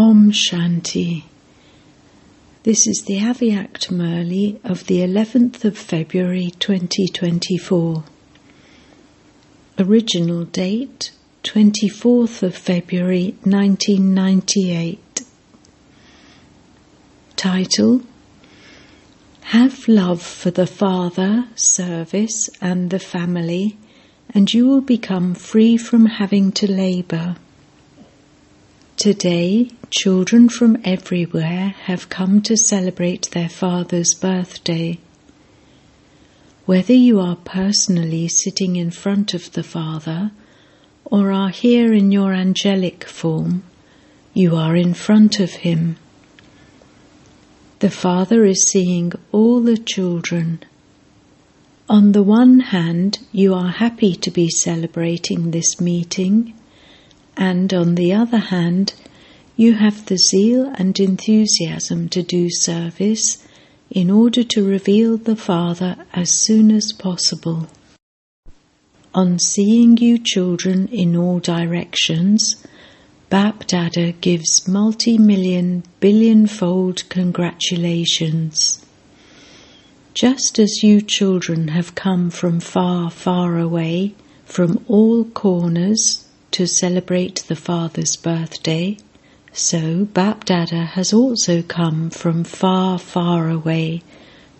Om 0.00 0.30
Shanti. 0.30 1.24
This 2.62 2.86
is 2.86 3.02
the 3.04 3.18
Avyakt 3.18 3.88
Murli 3.88 4.60
of 4.62 4.86
the 4.86 4.98
11th 4.98 5.64
of 5.64 5.76
February 5.76 6.52
2024. 6.60 8.04
Original 9.76 10.44
date 10.44 11.10
24th 11.42 12.44
of 12.44 12.54
February 12.54 13.34
1998. 13.42 15.22
Title 17.34 18.02
Have 19.40 19.88
love 19.88 20.22
for 20.22 20.52
the 20.52 20.68
Father, 20.68 21.48
service, 21.56 22.48
and 22.60 22.90
the 22.90 23.00
family, 23.00 23.76
and 24.32 24.54
you 24.54 24.68
will 24.68 24.80
become 24.80 25.34
free 25.34 25.76
from 25.76 26.06
having 26.06 26.52
to 26.52 26.70
labour. 26.70 27.34
Today, 28.98 29.70
children 29.90 30.48
from 30.48 30.76
everywhere 30.82 31.68
have 31.84 32.08
come 32.08 32.42
to 32.42 32.56
celebrate 32.56 33.30
their 33.30 33.48
father's 33.48 34.12
birthday. 34.12 34.98
Whether 36.66 36.94
you 36.94 37.20
are 37.20 37.36
personally 37.36 38.26
sitting 38.26 38.74
in 38.74 38.90
front 38.90 39.34
of 39.34 39.52
the 39.52 39.62
Father 39.62 40.32
or 41.04 41.30
are 41.30 41.50
here 41.50 41.92
in 41.92 42.10
your 42.10 42.32
angelic 42.34 43.04
form, 43.04 43.62
you 44.34 44.56
are 44.56 44.74
in 44.74 44.94
front 44.94 45.38
of 45.38 45.52
Him. 45.52 45.96
The 47.78 47.90
Father 47.90 48.44
is 48.44 48.68
seeing 48.68 49.12
all 49.30 49.60
the 49.60 49.78
children. 49.78 50.64
On 51.88 52.10
the 52.10 52.24
one 52.24 52.58
hand, 52.58 53.20
you 53.30 53.54
are 53.54 53.70
happy 53.70 54.16
to 54.16 54.32
be 54.32 54.50
celebrating 54.50 55.52
this 55.52 55.80
meeting 55.80 56.57
and 57.38 57.72
on 57.72 57.94
the 57.94 58.12
other 58.12 58.38
hand, 58.38 58.94
you 59.56 59.74
have 59.74 60.06
the 60.06 60.18
zeal 60.18 60.72
and 60.74 60.98
enthusiasm 60.98 62.08
to 62.08 62.22
do 62.22 62.50
service 62.50 63.46
in 63.90 64.10
order 64.10 64.42
to 64.42 64.68
reveal 64.68 65.16
the 65.16 65.36
Father 65.36 65.96
as 66.12 66.30
soon 66.30 66.70
as 66.70 66.92
possible. 66.92 67.68
On 69.14 69.38
seeing 69.38 69.96
you 69.96 70.18
children 70.18 70.88
in 70.88 71.16
all 71.16 71.38
directions, 71.38 72.66
Bap 73.30 73.66
Dada 73.66 74.12
gives 74.12 74.66
multi 74.66 75.16
million, 75.16 75.84
billion 76.00 76.46
fold 76.46 77.08
congratulations. 77.08 78.84
Just 80.12 80.58
as 80.58 80.82
you 80.82 81.00
children 81.00 81.68
have 81.68 81.94
come 81.94 82.30
from 82.30 82.58
far, 82.58 83.10
far 83.10 83.58
away, 83.58 84.14
from 84.44 84.84
all 84.88 85.24
corners, 85.24 86.27
to 86.50 86.66
celebrate 86.66 87.44
the 87.48 87.56
father's 87.56 88.16
birthday, 88.16 88.96
so 89.52 90.04
Bapdada 90.04 90.86
has 90.86 91.12
also 91.12 91.62
come 91.62 92.10
from 92.10 92.44
far, 92.44 92.98
far 92.98 93.48
away 93.48 94.02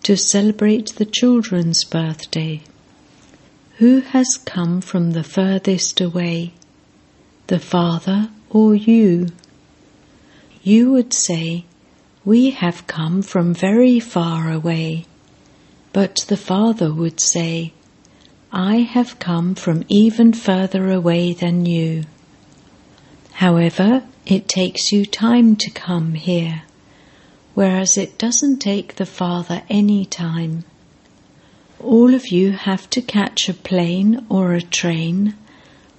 to 0.03 0.15
celebrate 0.15 0.95
the 0.95 1.05
children's 1.05 1.83
birthday. 1.83 2.61
Who 3.77 4.01
has 4.01 4.37
come 4.43 4.81
from 4.81 5.11
the 5.11 5.23
furthest 5.23 6.01
away, 6.01 6.53
the 7.47 7.59
father 7.59 8.29
or 8.49 8.75
you? 8.75 9.29
You 10.63 10.91
would 10.91 11.13
say, 11.13 11.65
We 12.25 12.49
have 12.51 12.87
come 12.87 13.21
from 13.21 13.53
very 13.53 13.99
far 13.99 14.51
away, 14.51 15.05
but 15.93 16.25
the 16.27 16.37
father 16.37 16.93
would 16.93 17.19
say, 17.19 17.73
I 18.51 18.77
have 18.77 19.19
come 19.19 19.53
from 19.53 19.85
even 19.89 20.33
further 20.33 20.91
away 20.91 21.33
than 21.33 21.67
you. 21.67 22.05
However, 23.33 24.03
it 24.25 24.47
takes 24.47 24.91
you 24.91 25.05
time 25.05 25.55
to 25.57 25.69
come 25.69 26.15
here, 26.15 26.63
whereas 27.53 27.95
it 27.95 28.17
doesn't 28.17 28.57
take 28.57 28.95
the 28.95 29.05
Father 29.05 29.61
any 29.69 30.03
time. 30.03 30.63
All 31.79 32.15
of 32.15 32.29
you 32.29 32.51
have 32.53 32.89
to 32.89 33.01
catch 33.01 33.47
a 33.49 33.53
plane 33.53 34.25
or 34.29 34.53
a 34.53 34.61
train, 34.63 35.35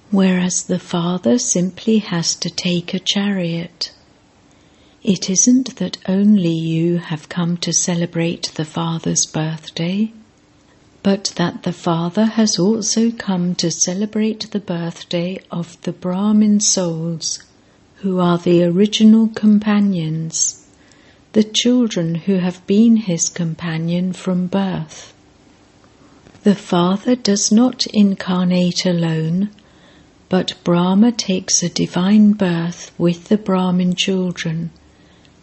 whereas 0.09 0.63
the 0.63 0.79
Father 0.79 1.39
simply 1.39 1.99
has 1.99 2.35
to 2.35 2.49
take 2.49 2.93
a 2.93 2.99
chariot. 2.99 3.93
It 5.03 5.29
isn't 5.29 5.77
that 5.77 5.97
only 6.05 6.53
you 6.53 6.97
have 6.97 7.29
come 7.29 7.55
to 7.57 7.71
celebrate 7.71 8.51
the 8.55 8.65
Father's 8.65 9.25
birthday 9.25 10.11
but 11.03 11.33
that 11.35 11.63
the 11.63 11.73
Father 11.73 12.25
has 12.25 12.59
also 12.59 13.11
come 13.11 13.55
to 13.55 13.71
celebrate 13.71 14.51
the 14.51 14.59
birthday 14.59 15.39
of 15.49 15.81
the 15.81 15.91
Brahmin 15.91 16.59
souls, 16.59 17.43
who 17.97 18.19
are 18.19 18.37
the 18.37 18.63
original 18.63 19.27
companions, 19.27 20.67
the 21.33 21.43
children 21.43 22.15
who 22.15 22.35
have 22.35 22.65
been 22.67 22.97
his 22.97 23.29
companion 23.29 24.13
from 24.13 24.47
birth. 24.47 25.13
The 26.43 26.55
Father 26.55 27.15
does 27.15 27.51
not 27.51 27.87
incarnate 27.87 28.85
alone, 28.85 29.49
but 30.29 30.55
Brahma 30.63 31.11
takes 31.11 31.61
a 31.61 31.69
divine 31.69 32.33
birth 32.33 32.91
with 32.97 33.25
the 33.25 33.37
Brahmin 33.37 33.95
children. 33.95 34.71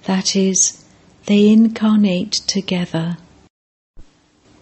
That 0.04 0.34
is, 0.34 0.84
they 1.26 1.48
incarnate 1.48 2.32
together. 2.32 3.18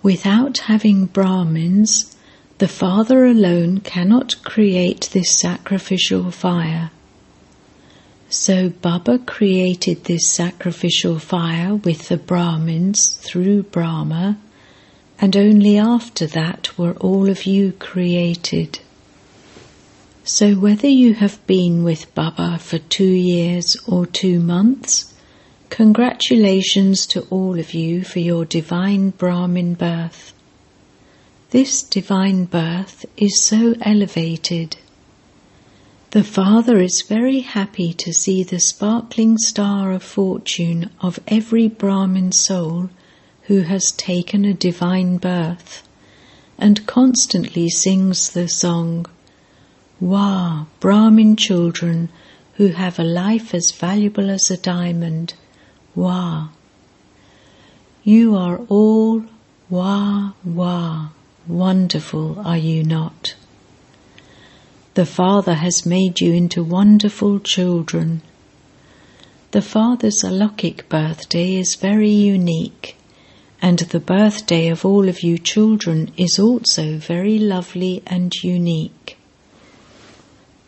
Without 0.06 0.58
having 0.58 1.06
Brahmins, 1.06 2.14
the 2.58 2.68
Father 2.68 3.24
alone 3.24 3.80
cannot 3.80 4.40
create 4.44 5.10
this 5.12 5.32
sacrificial 5.32 6.30
fire. 6.30 6.92
So 8.28 8.68
Baba 8.68 9.18
created 9.18 10.04
this 10.04 10.28
sacrificial 10.28 11.18
fire 11.18 11.74
with 11.74 12.06
the 12.06 12.18
Brahmins 12.18 13.14
through 13.14 13.64
Brahma, 13.64 14.38
and 15.20 15.36
only 15.36 15.76
after 15.76 16.28
that 16.28 16.78
were 16.78 16.94
all 16.98 17.28
of 17.28 17.44
you 17.44 17.72
created. 17.72 18.78
So 20.22 20.54
whether 20.54 20.86
you 20.86 21.14
have 21.14 21.44
been 21.48 21.82
with 21.82 22.14
Baba 22.14 22.58
for 22.58 22.78
two 22.78 23.12
years 23.34 23.76
or 23.88 24.06
two 24.06 24.38
months, 24.38 25.12
Congratulations 25.70 27.06
to 27.08 27.26
all 27.28 27.58
of 27.58 27.74
you 27.74 28.02
for 28.02 28.18
your 28.18 28.44
divine 28.44 29.10
Brahmin 29.10 29.74
birth. 29.74 30.32
This 31.50 31.82
divine 31.82 32.46
birth 32.46 33.04
is 33.16 33.42
so 33.42 33.74
elevated. 33.82 34.78
The 36.12 36.24
Father 36.24 36.80
is 36.80 37.02
very 37.06 37.40
happy 37.40 37.92
to 37.92 38.12
see 38.12 38.42
the 38.42 38.60
sparkling 38.60 39.36
star 39.36 39.92
of 39.92 40.02
fortune 40.02 40.90
of 41.00 41.20
every 41.28 41.68
Brahmin 41.68 42.32
soul 42.32 42.88
who 43.42 43.62
has 43.62 43.92
taken 43.92 44.44
a 44.44 44.54
divine 44.54 45.18
birth 45.18 45.86
and 46.58 46.86
constantly 46.86 47.68
sings 47.68 48.30
the 48.30 48.48
song, 48.48 49.04
Wah, 50.00 50.66
Brahmin 50.80 51.36
children 51.36 52.08
who 52.54 52.68
have 52.68 52.98
a 52.98 53.04
life 53.04 53.52
as 53.52 53.72
valuable 53.72 54.30
as 54.30 54.50
a 54.50 54.56
diamond 54.56 55.34
Wah. 55.96 56.48
You 58.04 58.36
are 58.36 58.60
all 58.68 59.24
Wah, 59.68 60.32
Wah, 60.44 61.08
wonderful, 61.48 62.38
are 62.38 62.56
you 62.56 62.84
not? 62.84 63.34
The 64.94 65.06
Father 65.06 65.54
has 65.54 65.84
made 65.84 66.20
you 66.20 66.32
into 66.32 66.62
wonderful 66.62 67.40
children. 67.40 68.22
The 69.50 69.62
Father's 69.62 70.22
Alokik 70.22 70.88
birthday 70.88 71.56
is 71.56 71.74
very 71.74 72.10
unique, 72.10 72.96
and 73.60 73.80
the 73.80 73.98
birthday 73.98 74.68
of 74.68 74.84
all 74.84 75.08
of 75.08 75.24
you 75.24 75.36
children 75.36 76.12
is 76.16 76.38
also 76.38 76.98
very 76.98 77.40
lovely 77.40 78.04
and 78.06 78.32
unique. 78.44 79.18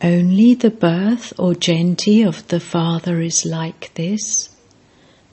Only 0.02 0.54
the 0.54 0.70
birth 0.70 1.32
or 1.38 1.52
Jayanti 1.52 2.26
of 2.26 2.48
the 2.48 2.60
Father 2.60 3.20
is 3.20 3.44
like 3.44 3.92
this. 3.94 4.48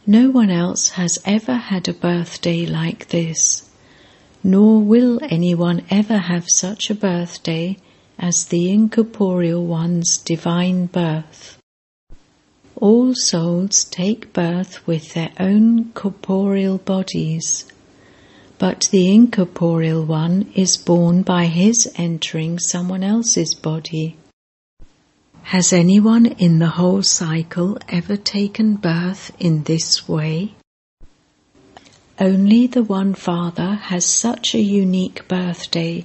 No 0.08 0.30
one 0.30 0.52
else 0.52 0.90
has 0.90 1.18
ever 1.26 1.56
had 1.56 1.88
a 1.88 1.94
birthday 1.94 2.68
like 2.68 3.08
this, 3.08 3.68
nor 4.44 4.80
will 4.80 5.20
anyone 5.24 5.84
ever 5.90 6.18
have 6.20 6.46
such 6.48 6.92
a 6.92 6.96
birthday 6.96 7.78
as 8.20 8.46
the 8.46 8.70
incorporeal 8.70 9.66
one's 9.66 10.20
divine 10.20 10.86
birth. 10.86 11.58
All 12.76 13.16
souls 13.16 13.84
take 13.84 14.32
birth 14.32 14.86
with 14.86 15.16
their 15.16 15.32
own 15.40 15.92
corporeal 15.94 16.78
bodies, 16.78 17.66
but 18.60 18.88
the 18.92 19.12
incorporeal 19.12 20.06
one 20.06 20.52
is 20.54 20.78
born 20.78 21.24
by 21.24 21.46
his 21.46 21.92
entering 21.96 22.60
someone 22.60 23.02
else's 23.02 23.56
body. 23.56 24.18
Has 25.50 25.72
anyone 25.72 26.26
in 26.26 26.58
the 26.58 26.70
whole 26.70 27.04
cycle 27.04 27.78
ever 27.88 28.18
taken 28.18 28.78
birth 28.78 29.32
in 29.40 29.62
this 29.66 30.10
way? 30.10 30.56
Only 32.20 32.66
the 32.66 32.82
One 32.82 33.14
Father 33.14 33.76
has 33.76 34.08
such 34.08 34.56
a 34.56 34.60
unique 34.60 35.28
birthday, 35.28 36.04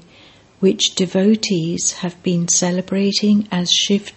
which 0.60 0.94
devotees 0.94 1.92
have 2.04 2.22
been 2.22 2.48
celebrating 2.48 3.48
as 3.50 3.72
Shiv. 3.72 4.12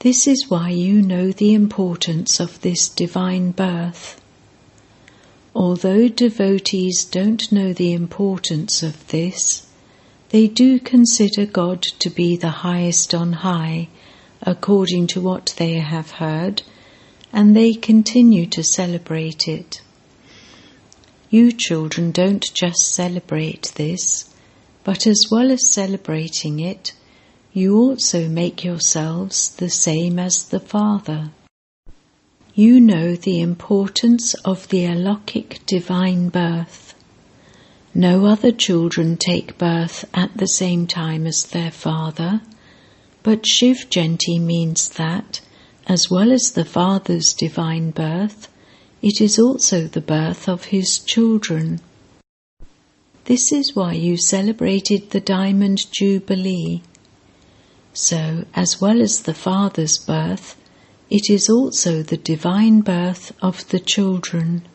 This 0.00 0.26
is 0.26 0.50
why 0.50 0.70
you 0.70 1.00
know 1.00 1.30
the 1.30 1.54
importance 1.54 2.40
of 2.40 2.60
this 2.62 2.88
divine 2.88 3.52
birth. 3.52 4.20
Although 5.54 6.08
devotees 6.08 7.04
don't 7.04 7.52
know 7.52 7.72
the 7.72 7.92
importance 7.92 8.82
of 8.82 9.06
this, 9.06 9.65
they 10.30 10.48
do 10.48 10.80
consider 10.80 11.46
God 11.46 11.82
to 11.82 12.10
be 12.10 12.36
the 12.36 12.50
highest 12.66 13.14
on 13.14 13.32
high, 13.32 13.88
according 14.42 15.06
to 15.08 15.20
what 15.20 15.54
they 15.56 15.74
have 15.74 16.12
heard, 16.12 16.62
and 17.32 17.54
they 17.54 17.74
continue 17.74 18.46
to 18.46 18.62
celebrate 18.62 19.48
it. 19.48 19.82
You 21.30 21.52
children 21.52 22.12
don't 22.12 22.52
just 22.54 22.94
celebrate 22.94 23.72
this, 23.74 24.32
but 24.84 25.06
as 25.06 25.26
well 25.30 25.50
as 25.50 25.72
celebrating 25.72 26.60
it, 26.60 26.92
you 27.52 27.76
also 27.76 28.28
make 28.28 28.62
yourselves 28.62 29.50
the 29.56 29.70
same 29.70 30.18
as 30.18 30.44
the 30.44 30.60
Father. 30.60 31.30
You 32.54 32.80
know 32.80 33.16
the 33.16 33.40
importance 33.40 34.34
of 34.44 34.68
the 34.68 34.84
Alokik 34.84 35.66
divine 35.66 36.28
birth. 36.28 36.85
No 37.98 38.26
other 38.26 38.52
children 38.52 39.16
take 39.16 39.56
birth 39.56 40.04
at 40.12 40.36
the 40.36 40.46
same 40.46 40.86
time 40.86 41.26
as 41.26 41.44
their 41.44 41.70
father, 41.70 42.42
but 43.22 43.46
Shiv 43.46 43.88
Jayanti 43.88 44.38
means 44.38 44.90
that, 44.90 45.40
as 45.86 46.10
well 46.10 46.30
as 46.30 46.50
the 46.50 46.66
Father's 46.66 47.32
divine 47.32 47.92
birth, 47.92 48.48
it 49.00 49.22
is 49.22 49.38
also 49.38 49.86
the 49.86 50.02
birth 50.02 50.46
of 50.46 50.66
his 50.66 50.98
children. 50.98 51.80
This 53.24 53.50
is 53.50 53.74
why 53.74 53.94
you 53.94 54.18
celebrated 54.18 55.08
the 55.08 55.20
Diamond 55.20 55.90
Jubilee. 55.90 56.82
So, 57.94 58.44
as 58.52 58.78
well 58.78 59.00
as 59.00 59.22
the 59.22 59.32
Father's 59.32 59.96
birth, 59.96 60.54
it 61.08 61.30
is 61.30 61.48
also 61.48 62.02
the 62.02 62.18
divine 62.18 62.82
birth 62.82 63.32
of 63.40 63.66
the 63.70 63.80
children. 63.80 64.68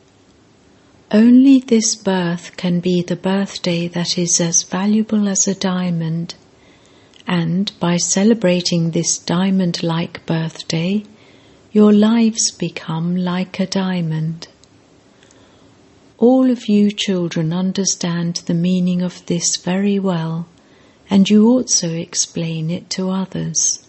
Only 1.13 1.59
this 1.59 1.93
birth 1.95 2.55
can 2.55 2.79
be 2.79 3.01
the 3.01 3.17
birthday 3.17 3.89
that 3.89 4.17
is 4.17 4.39
as 4.39 4.63
valuable 4.63 5.27
as 5.27 5.45
a 5.45 5.53
diamond, 5.53 6.35
and 7.27 7.69
by 7.81 7.97
celebrating 7.97 8.91
this 8.91 9.17
diamond 9.17 9.83
like 9.83 10.25
birthday, 10.25 11.03
your 11.73 11.91
lives 11.91 12.49
become 12.51 13.17
like 13.17 13.59
a 13.59 13.65
diamond. 13.65 14.47
All 16.17 16.49
of 16.49 16.69
you 16.69 16.91
children 16.91 17.51
understand 17.51 18.43
the 18.45 18.53
meaning 18.53 19.01
of 19.01 19.25
this 19.25 19.57
very 19.57 19.99
well, 19.99 20.47
and 21.09 21.29
you 21.29 21.45
also 21.45 21.89
explain 21.89 22.69
it 22.69 22.89
to 22.91 23.09
others. 23.09 23.85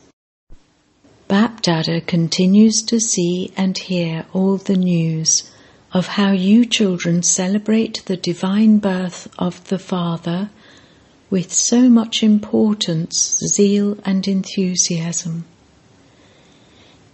Bapdada 1.28 2.04
continues 2.04 2.82
to 2.82 2.98
see 2.98 3.52
and 3.56 3.78
hear 3.78 4.26
all 4.32 4.56
the 4.56 4.76
news 4.76 5.51
of 5.92 6.06
how 6.06 6.32
you 6.32 6.64
children 6.64 7.22
celebrate 7.22 8.02
the 8.06 8.16
divine 8.16 8.78
birth 8.78 9.28
of 9.38 9.68
the 9.68 9.78
Father 9.78 10.50
with 11.28 11.52
so 11.52 11.88
much 11.88 12.22
importance, 12.22 13.38
zeal, 13.54 13.98
and 14.04 14.26
enthusiasm. 14.26 15.44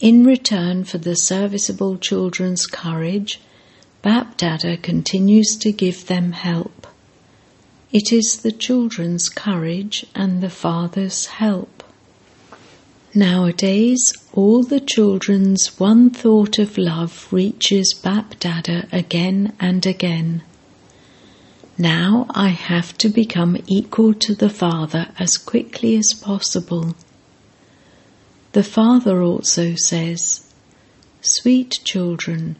In 0.00 0.25
return 0.25 0.84
for 0.84 0.98
the 0.98 1.16
serviceable 1.16 1.96
children's 1.98 2.66
courage, 2.66 3.40
Bapdada 4.02 4.80
continues 4.80 5.56
to 5.56 5.72
give 5.72 6.06
them 6.06 6.32
help. 6.32 6.86
It 7.90 8.12
is 8.12 8.42
the 8.42 8.52
children's 8.52 9.28
courage 9.28 10.06
and 10.14 10.40
the 10.40 10.50
Father's 10.50 11.26
help. 11.26 11.77
Nowadays, 13.14 14.12
all 14.34 14.62
the 14.62 14.81
children's 14.81 15.78
one 15.81 16.10
thought 16.10 16.58
of 16.58 16.76
love 16.76 17.26
reaches 17.31 17.94
Bapdada 17.94 18.87
again 18.93 19.55
and 19.58 19.87
again. 19.87 20.43
Now 21.78 22.26
I 22.31 22.49
have 22.49 22.99
to 22.99 23.08
become 23.08 23.56
equal 23.66 24.12
to 24.14 24.34
the 24.34 24.50
Father 24.50 25.08
as 25.19 25.38
quickly 25.38 25.96
as 25.96 26.12
possible. 26.12 26.94
The 28.52 28.64
Father 28.64 29.22
also 29.22 29.75
says, 29.75 30.52
Sweet 31.22 31.81
children, 31.84 32.56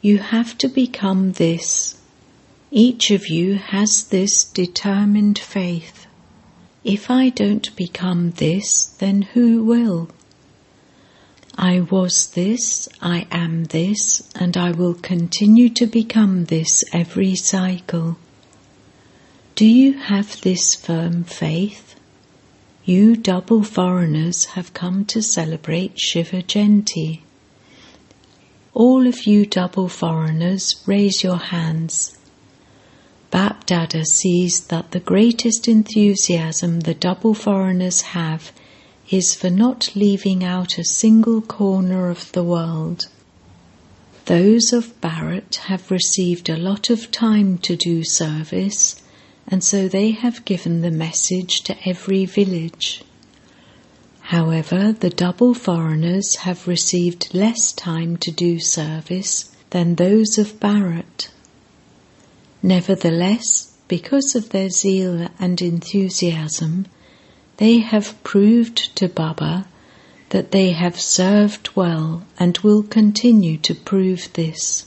you 0.00 0.18
have 0.18 0.56
to 0.58 0.68
become 0.68 1.32
this. 1.32 1.96
Each 2.70 3.10
of 3.10 3.28
you 3.28 3.54
has 3.56 4.04
this 4.04 4.44
determined 4.44 5.38
faith. 5.38 6.03
If 6.84 7.10
I 7.10 7.30
don't 7.30 7.74
become 7.76 8.32
this, 8.32 8.84
then 8.84 9.22
who 9.22 9.64
will? 9.64 10.10
I 11.56 11.80
was 11.80 12.26
this, 12.26 12.90
I 13.00 13.26
am 13.30 13.64
this, 13.64 14.28
and 14.34 14.54
I 14.54 14.70
will 14.70 14.92
continue 14.92 15.70
to 15.70 15.86
become 15.86 16.44
this 16.44 16.84
every 16.92 17.36
cycle. 17.36 18.18
Do 19.54 19.64
you 19.64 19.94
have 19.94 20.42
this 20.42 20.74
firm 20.74 21.24
faith? 21.24 21.94
You 22.84 23.16
double 23.16 23.62
foreigners 23.62 24.44
have 24.56 24.74
come 24.74 25.06
to 25.06 25.22
celebrate 25.22 25.98
Shiva 25.98 26.42
Jayanti. 26.42 27.22
All 28.74 29.06
of 29.06 29.26
you 29.26 29.46
double 29.46 29.88
foreigners, 29.88 30.82
raise 30.86 31.22
your 31.22 31.38
hands 31.38 32.18
Bapdada 33.34 34.04
sees 34.06 34.60
that 34.68 34.92
the 34.92 35.00
greatest 35.00 35.66
enthusiasm 35.66 36.78
the 36.78 36.94
double 36.94 37.34
foreigners 37.34 38.00
have 38.02 38.52
is 39.10 39.34
for 39.34 39.50
not 39.50 39.90
leaving 39.96 40.44
out 40.44 40.78
a 40.78 40.84
single 40.84 41.40
corner 41.40 42.10
of 42.10 42.30
the 42.30 42.44
world. 42.44 43.08
Those 44.26 44.72
of 44.72 45.00
Bharat 45.00 45.56
have 45.66 45.90
received 45.90 46.48
a 46.48 46.56
lot 46.56 46.90
of 46.90 47.10
time 47.10 47.58
to 47.58 47.74
do 47.74 48.04
service, 48.04 49.02
and 49.48 49.64
so 49.64 49.88
they 49.88 50.12
have 50.12 50.44
given 50.44 50.82
the 50.82 50.92
message 50.92 51.62
to 51.62 51.76
every 51.84 52.26
village. 52.26 53.02
However, 54.20 54.92
the 54.92 55.10
double 55.10 55.54
foreigners 55.54 56.36
have 56.36 56.68
received 56.68 57.34
less 57.34 57.72
time 57.72 58.16
to 58.18 58.30
do 58.30 58.60
service 58.60 59.50
than 59.70 59.96
those 59.96 60.38
of 60.38 60.60
Bharat. 60.60 61.30
Nevertheless, 62.64 63.72
because 63.88 64.34
of 64.34 64.48
their 64.48 64.70
zeal 64.70 65.28
and 65.38 65.60
enthusiasm, 65.60 66.86
they 67.58 67.80
have 67.80 68.16
proved 68.24 68.96
to 68.96 69.06
Baba 69.06 69.68
that 70.30 70.50
they 70.50 70.70
have 70.70 70.98
served 70.98 71.76
well 71.76 72.24
and 72.38 72.56
will 72.60 72.82
continue 72.82 73.58
to 73.58 73.74
prove 73.74 74.32
this. 74.32 74.86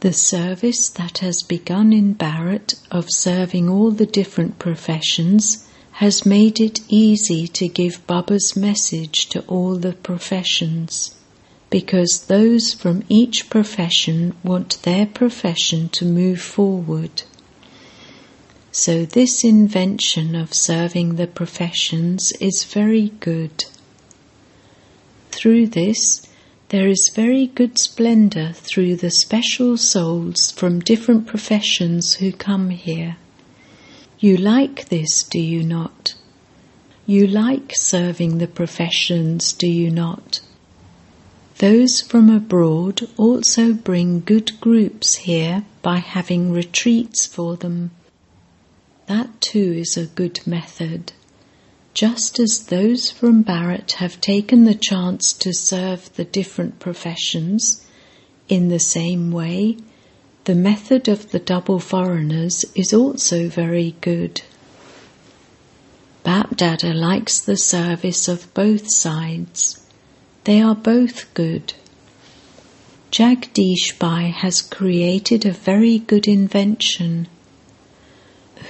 The 0.00 0.14
service 0.14 0.88
that 0.88 1.18
has 1.18 1.42
begun 1.42 1.92
in 1.92 2.14
Bharat 2.14 2.76
of 2.90 3.10
serving 3.10 3.68
all 3.68 3.90
the 3.90 4.06
different 4.06 4.58
professions 4.58 5.68
has 6.00 6.24
made 6.24 6.58
it 6.58 6.80
easy 6.88 7.46
to 7.48 7.68
give 7.68 8.06
Baba's 8.06 8.56
message 8.56 9.26
to 9.26 9.42
all 9.48 9.76
the 9.76 9.92
professions 9.92 11.14
because 11.72 12.26
those 12.28 12.74
from 12.74 13.02
each 13.08 13.48
profession 13.48 14.34
want 14.44 14.82
their 14.82 15.06
profession 15.06 15.88
to 15.88 16.04
move 16.04 16.38
forward. 16.38 17.22
So, 18.70 19.06
this 19.06 19.42
invention 19.42 20.34
of 20.34 20.52
serving 20.52 21.16
the 21.16 21.26
professions 21.26 22.30
is 22.32 22.64
very 22.64 23.08
good. 23.20 23.64
Through 25.30 25.68
this, 25.68 26.26
there 26.68 26.88
is 26.88 27.10
very 27.14 27.46
good 27.46 27.78
splendour 27.78 28.52
through 28.52 28.96
the 28.96 29.10
special 29.10 29.78
souls 29.78 30.50
from 30.50 30.80
different 30.80 31.26
professions 31.26 32.14
who 32.14 32.32
come 32.32 32.68
here. 32.68 33.16
You 34.18 34.36
like 34.36 34.90
this, 34.90 35.22
do 35.22 35.40
you 35.40 35.62
not? 35.62 36.16
You 37.06 37.26
like 37.26 37.72
serving 37.74 38.38
the 38.38 38.46
professions, 38.46 39.54
do 39.54 39.66
you 39.66 39.90
not? 39.90 40.40
Those 41.62 42.00
from 42.00 42.28
abroad 42.28 43.08
also 43.16 43.72
bring 43.72 44.22
good 44.22 44.60
groups 44.60 45.14
here 45.14 45.64
by 45.80 45.98
having 45.98 46.50
retreats 46.50 47.24
for 47.24 47.56
them. 47.56 47.92
That 49.06 49.40
too 49.40 49.72
is 49.78 49.96
a 49.96 50.06
good 50.06 50.40
method. 50.44 51.12
Just 51.94 52.40
as 52.40 52.66
those 52.66 53.12
from 53.12 53.44
Bharat 53.44 53.92
have 54.02 54.20
taken 54.20 54.64
the 54.64 54.74
chance 54.74 55.32
to 55.34 55.54
serve 55.54 56.12
the 56.16 56.24
different 56.24 56.80
professions, 56.80 57.86
in 58.48 58.66
the 58.66 58.80
same 58.80 59.30
way, 59.30 59.76
the 60.46 60.56
method 60.56 61.06
of 61.06 61.30
the 61.30 61.38
double 61.38 61.78
foreigners 61.78 62.64
is 62.74 62.92
also 62.92 63.48
very 63.48 63.94
good. 64.00 64.42
Bapdada 66.24 66.92
likes 66.92 67.38
the 67.40 67.56
service 67.56 68.26
of 68.26 68.52
both 68.52 68.92
sides. 68.92 69.78
They 70.44 70.60
are 70.60 70.74
both 70.74 71.32
good. 71.34 71.74
Jagdish 73.10 73.98
Bhai 73.98 74.30
has 74.30 74.62
created 74.62 75.44
a 75.44 75.52
very 75.52 75.98
good 75.98 76.26
invention. 76.26 77.28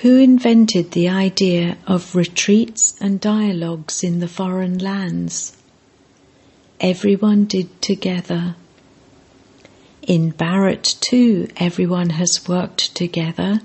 Who 0.03 0.19
invented 0.19 0.91
the 0.91 1.09
idea 1.09 1.79
of 1.87 2.15
retreats 2.15 2.95
and 3.01 3.21
dialogues 3.21 4.03
in 4.03 4.21
the 4.21 4.29
foreign 4.29 4.79
lands? 4.79 5.57
everyone 6.83 7.45
did 7.45 7.81
together. 7.81 8.57
In 10.03 10.33
Bharat 10.33 10.99
too, 11.01 11.47
everyone 11.57 12.11
has 12.11 12.45
worked 12.49 12.95
together, 12.97 13.61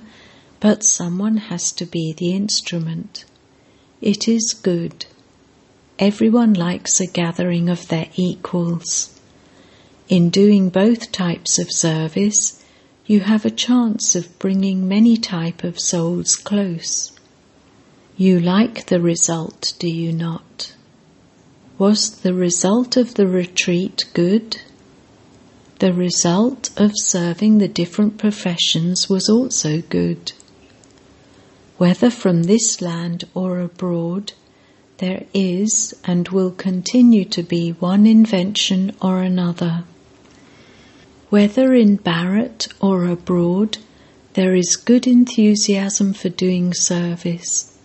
but 0.59 0.83
someone 0.83 1.37
has 1.37 1.71
to 1.71 1.85
be 1.87 2.13
the 2.13 2.33
instrument. 2.33 3.25
It 4.01 4.27
is 4.27 4.53
good. 4.53 5.07
Everyone 5.99 6.53
likes 6.53 6.99
a 6.99 7.07
gathering 7.07 7.69
of 7.69 7.87
their 7.87 8.07
equals. 8.15 9.19
In 10.09 10.29
doing 10.29 10.69
both 10.69 11.11
types 11.11 11.57
of 11.57 11.71
service, 11.71 12.63
you 13.07 13.21
have 13.21 13.45
a 13.45 13.49
chance 13.49 14.15
of 14.15 14.37
bringing 14.37 14.87
many 14.87 15.17
type 15.17 15.63
of 15.63 15.79
souls 15.79 16.35
close. 16.35 17.13
You 18.15 18.39
like 18.39 18.85
the 18.85 19.01
result, 19.01 19.73
do 19.79 19.89
you 19.89 20.11
not? 20.11 20.73
Was 21.79 22.21
the 22.21 22.33
result 22.33 22.95
of 22.95 23.15
the 23.15 23.27
retreat 23.27 24.05
good? 24.13 24.61
The 25.79 25.93
result 25.93 26.69
of 26.77 26.91
serving 26.95 27.57
the 27.57 27.67
different 27.67 28.19
professions 28.19 29.09
was 29.09 29.29
also 29.29 29.81
good. 29.81 30.33
Whether 31.77 32.11
from 32.11 32.43
this 32.43 32.81
land 32.81 33.23
or 33.33 33.59
abroad, 33.59 34.33
there 34.97 35.25
is 35.33 35.95
and 36.03 36.27
will 36.29 36.51
continue 36.51 37.25
to 37.25 37.43
be 37.43 37.71
one 37.71 38.05
invention 38.07 38.95
or 39.01 39.21
another. 39.21 39.83
Whether 41.29 41.73
in 41.73 41.97
Bharat 41.97 42.71
or 42.79 43.05
abroad, 43.05 43.77
there 44.33 44.55
is 44.55 44.75
good 44.75 45.05
enthusiasm 45.05 46.13
for 46.13 46.29
doing 46.29 46.73
service. 46.73 47.77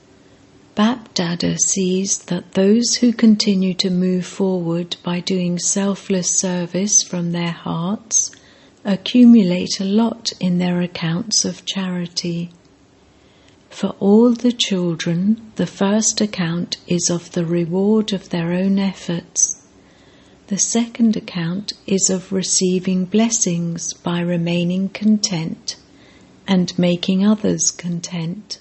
Bapdada 0.75 1.59
sees 1.59 2.19
that 2.25 2.53
those 2.53 2.97
who 2.97 3.13
continue 3.13 3.75
to 3.75 3.91
move 3.91 4.25
forward 4.25 4.97
by 5.03 5.21
doing 5.21 5.59
selfless 5.59 6.31
service 6.31 7.03
from 7.03 7.33
their 7.33 7.53
hearts 7.53 8.31
accumulate 8.85 9.81
a 9.81 9.85
lot 9.85 10.33
in 10.41 10.59
their 10.59 10.81
accounts 10.81 11.45
of 11.45 11.65
charity. 11.67 12.51
For 13.73 13.97
all 14.01 14.35
the 14.35 14.53
children, 14.53 15.51
the 15.57 15.67
first 15.67 16.21
account 16.21 16.77
is 16.87 17.09
of 17.09 17.33
the 17.33 17.47
reward 17.47 18.13
of 18.13 18.29
their 18.29 18.53
own 18.53 18.79
efforts. 18.79 19.63
The 20.49 20.59
second 20.59 21.17
account 21.17 21.73
is 21.87 22.11
of 22.11 22.33
receiving 22.33 23.07
blessings 23.07 23.95
by 23.95 24.21
remaining 24.21 24.91
content 24.91 25.77
and 26.47 26.79
making 26.79 27.27
others 27.27 27.71
content. 27.71 28.59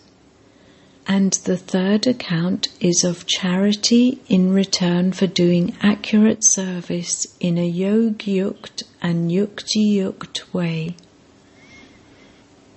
And 1.05 1.33
the 1.43 1.57
third 1.57 2.07
account 2.07 2.69
is 2.79 3.03
of 3.03 3.27
charity 3.27 4.21
in 4.29 4.53
return 4.53 5.11
for 5.11 5.27
doing 5.27 5.75
accurate 5.81 6.45
service 6.45 7.27
in 7.41 7.57
a 7.57 7.67
yog 7.67 8.19
yukt 8.19 8.83
and 9.01 9.29
yukti 9.29 9.93
yukt 9.93 10.53
way. 10.53 10.95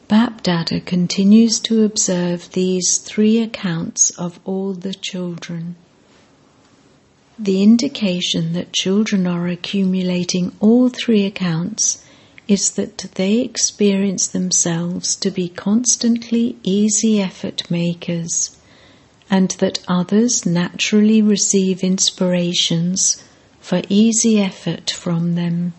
Bapdada 0.06 0.84
continues 0.84 1.58
to 1.60 1.82
observe 1.82 2.52
these 2.52 2.98
three 2.98 3.40
accounts 3.40 4.10
of 4.10 4.38
all 4.44 4.74
the 4.74 4.92
children. 4.92 5.76
The 7.38 7.62
indication 7.62 8.52
that 8.52 8.74
children 8.74 9.26
are 9.26 9.48
accumulating 9.48 10.52
all 10.60 10.90
three 10.90 11.24
accounts 11.24 12.04
is 12.46 12.72
that 12.72 12.98
they 13.14 13.40
experience 13.40 14.26
themselves 14.26 15.16
to 15.16 15.30
be 15.30 15.48
constantly 15.48 16.58
easy 16.62 17.22
effort 17.22 17.70
makers 17.70 18.58
and 19.30 19.52
that 19.52 19.82
others 19.88 20.44
naturally 20.44 21.22
receive 21.22 21.82
inspirations 21.82 23.22
for 23.58 23.80
easy 23.88 24.38
effort 24.38 24.90
from 24.90 25.34
them. 25.34 25.72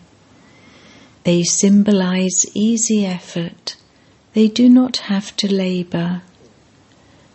They 1.22 1.44
symbolize 1.44 2.44
easy 2.54 3.06
effort 3.06 3.76
they 4.36 4.48
do 4.48 4.68
not 4.68 4.98
have 4.98 5.34
to 5.34 5.50
labor. 5.50 6.20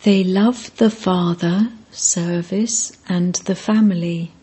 They 0.03 0.23
love 0.23 0.69
the 0.77 0.91
Father, 0.91 1.71
service, 1.89 2.91
and 3.09 3.33
the 3.45 3.55
family. 3.55 4.33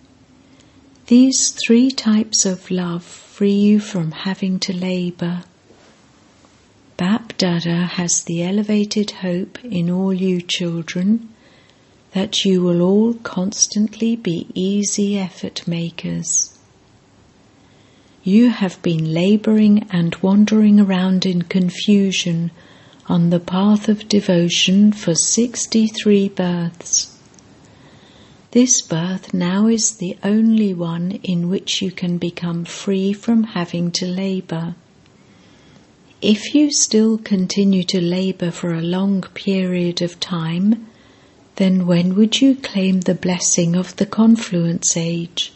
These 1.07 1.53
three 1.53 1.93
types 1.93 2.45
of 2.45 2.69
love 2.73 3.05
free 3.05 3.53
you 3.53 3.79
from 3.79 4.11
having 4.11 4.59
to 4.59 4.73
labor. 4.73 5.45
Bapdada 6.97 7.87
has 7.91 8.25
the 8.25 8.43
elevated 8.43 9.13
hope 9.23 9.65
in 9.65 9.89
all 9.89 10.13
you 10.13 10.43
children 10.43 11.33
that 12.11 12.45
you 12.45 12.61
will 12.61 12.83
all 12.83 13.15
constantly 13.15 14.17
be 14.17 14.49
easy 14.53 15.17
effort 15.17 15.69
makers. 15.69 16.58
You 18.29 18.51
have 18.51 18.83
been 18.83 19.15
laboring 19.15 19.89
and 19.91 20.15
wandering 20.17 20.79
around 20.79 21.25
in 21.25 21.41
confusion 21.41 22.51
on 23.07 23.31
the 23.31 23.41
path 23.41 23.89
of 23.89 24.07
devotion 24.07 24.93
for 24.93 25.15
63 25.15 26.29
births. 26.29 27.19
This 28.51 28.83
birth 28.83 29.33
now 29.33 29.67
is 29.67 29.93
the 29.93 30.19
only 30.23 30.75
one 30.75 31.13
in 31.23 31.49
which 31.49 31.81
you 31.81 31.91
can 31.91 32.19
become 32.19 32.67
free 32.67 33.15
from 33.15 33.45
having 33.45 33.91
to 33.93 34.07
labor. 34.07 34.75
If 36.21 36.55
you 36.55 36.71
still 36.71 37.17
continue 37.17 37.85
to 37.85 37.99
labor 37.99 38.51
for 38.51 38.75
a 38.75 38.83
long 38.83 39.23
period 39.23 40.03
of 40.03 40.21
time, 40.21 40.87
then 41.57 41.87
when 41.87 42.15
would 42.15 42.43
you 42.43 42.57
claim 42.57 43.01
the 43.01 43.15
blessing 43.15 43.75
of 43.75 43.97
the 43.97 44.05
confluence 44.05 44.99
age? 44.99 45.51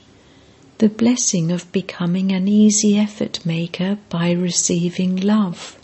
The 0.82 0.88
blessing 0.88 1.52
of 1.52 1.70
becoming 1.70 2.32
an 2.32 2.48
easy 2.48 2.98
effort 2.98 3.46
maker 3.46 3.96
by 4.08 4.32
receiving 4.32 5.14
love. 5.14 5.78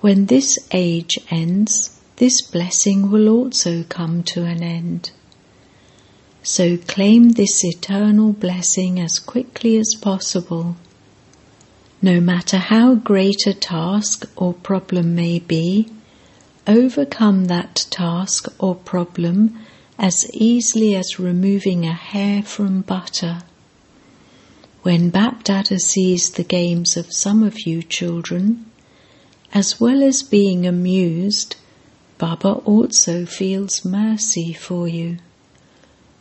When 0.00 0.24
this 0.24 0.58
age 0.72 1.18
ends, 1.28 2.00
this 2.16 2.40
blessing 2.40 3.10
will 3.10 3.28
also 3.28 3.82
come 3.82 4.22
to 4.32 4.46
an 4.46 4.62
end. 4.62 5.10
So 6.42 6.78
claim 6.78 7.32
this 7.32 7.62
eternal 7.66 8.32
blessing 8.32 8.98
as 8.98 9.18
quickly 9.18 9.76
as 9.76 9.94
possible. 10.00 10.76
No 12.00 12.18
matter 12.18 12.56
how 12.56 12.94
great 12.94 13.46
a 13.46 13.52
task 13.52 14.24
or 14.36 14.54
problem 14.54 15.14
may 15.14 15.38
be, 15.38 15.86
overcome 16.66 17.44
that 17.48 17.84
task 17.90 18.48
or 18.58 18.74
problem 18.74 19.58
as 19.98 20.24
easily 20.32 20.94
as 20.94 21.20
removing 21.20 21.84
a 21.84 21.92
hair 21.92 22.42
from 22.42 22.80
butter. 22.80 23.42
When 24.86 25.10
Bapdada 25.10 25.80
sees 25.80 26.30
the 26.30 26.44
games 26.44 26.96
of 26.96 27.12
some 27.12 27.42
of 27.42 27.66
you 27.66 27.82
children, 27.82 28.66
as 29.52 29.80
well 29.80 30.00
as 30.00 30.22
being 30.22 30.64
amused, 30.64 31.56
Baba 32.18 32.52
also 32.64 33.26
feels 33.26 33.84
mercy 33.84 34.52
for 34.52 34.86
you. 34.86 35.18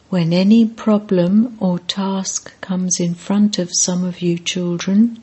When 0.10 0.34
any 0.34 0.66
problem 0.66 1.56
or 1.60 1.78
task 1.78 2.60
comes 2.60 3.00
in 3.00 3.14
front 3.14 3.60
of 3.60 3.70
some 3.72 4.04
of 4.04 4.24
you 4.24 4.40
children, 4.40 5.22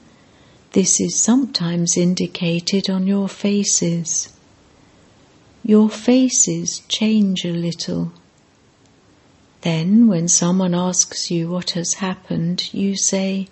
this 0.70 1.00
is 1.00 1.18
sometimes 1.18 1.96
indicated 1.96 2.88
on 2.88 3.08
your 3.08 3.28
faces. 3.28 4.28
Your 5.64 5.90
faces 5.90 6.82
change 6.87 7.44
a 7.44 7.50
little 7.50 8.12
then, 9.62 10.09
when 10.09 10.28
someone 10.28 10.75
asks 10.75 11.31
you 11.31 11.49
what 11.49 11.71
has 11.71 11.95
happened, 11.95 12.73
you 12.73 12.97
say, 12.97 13.49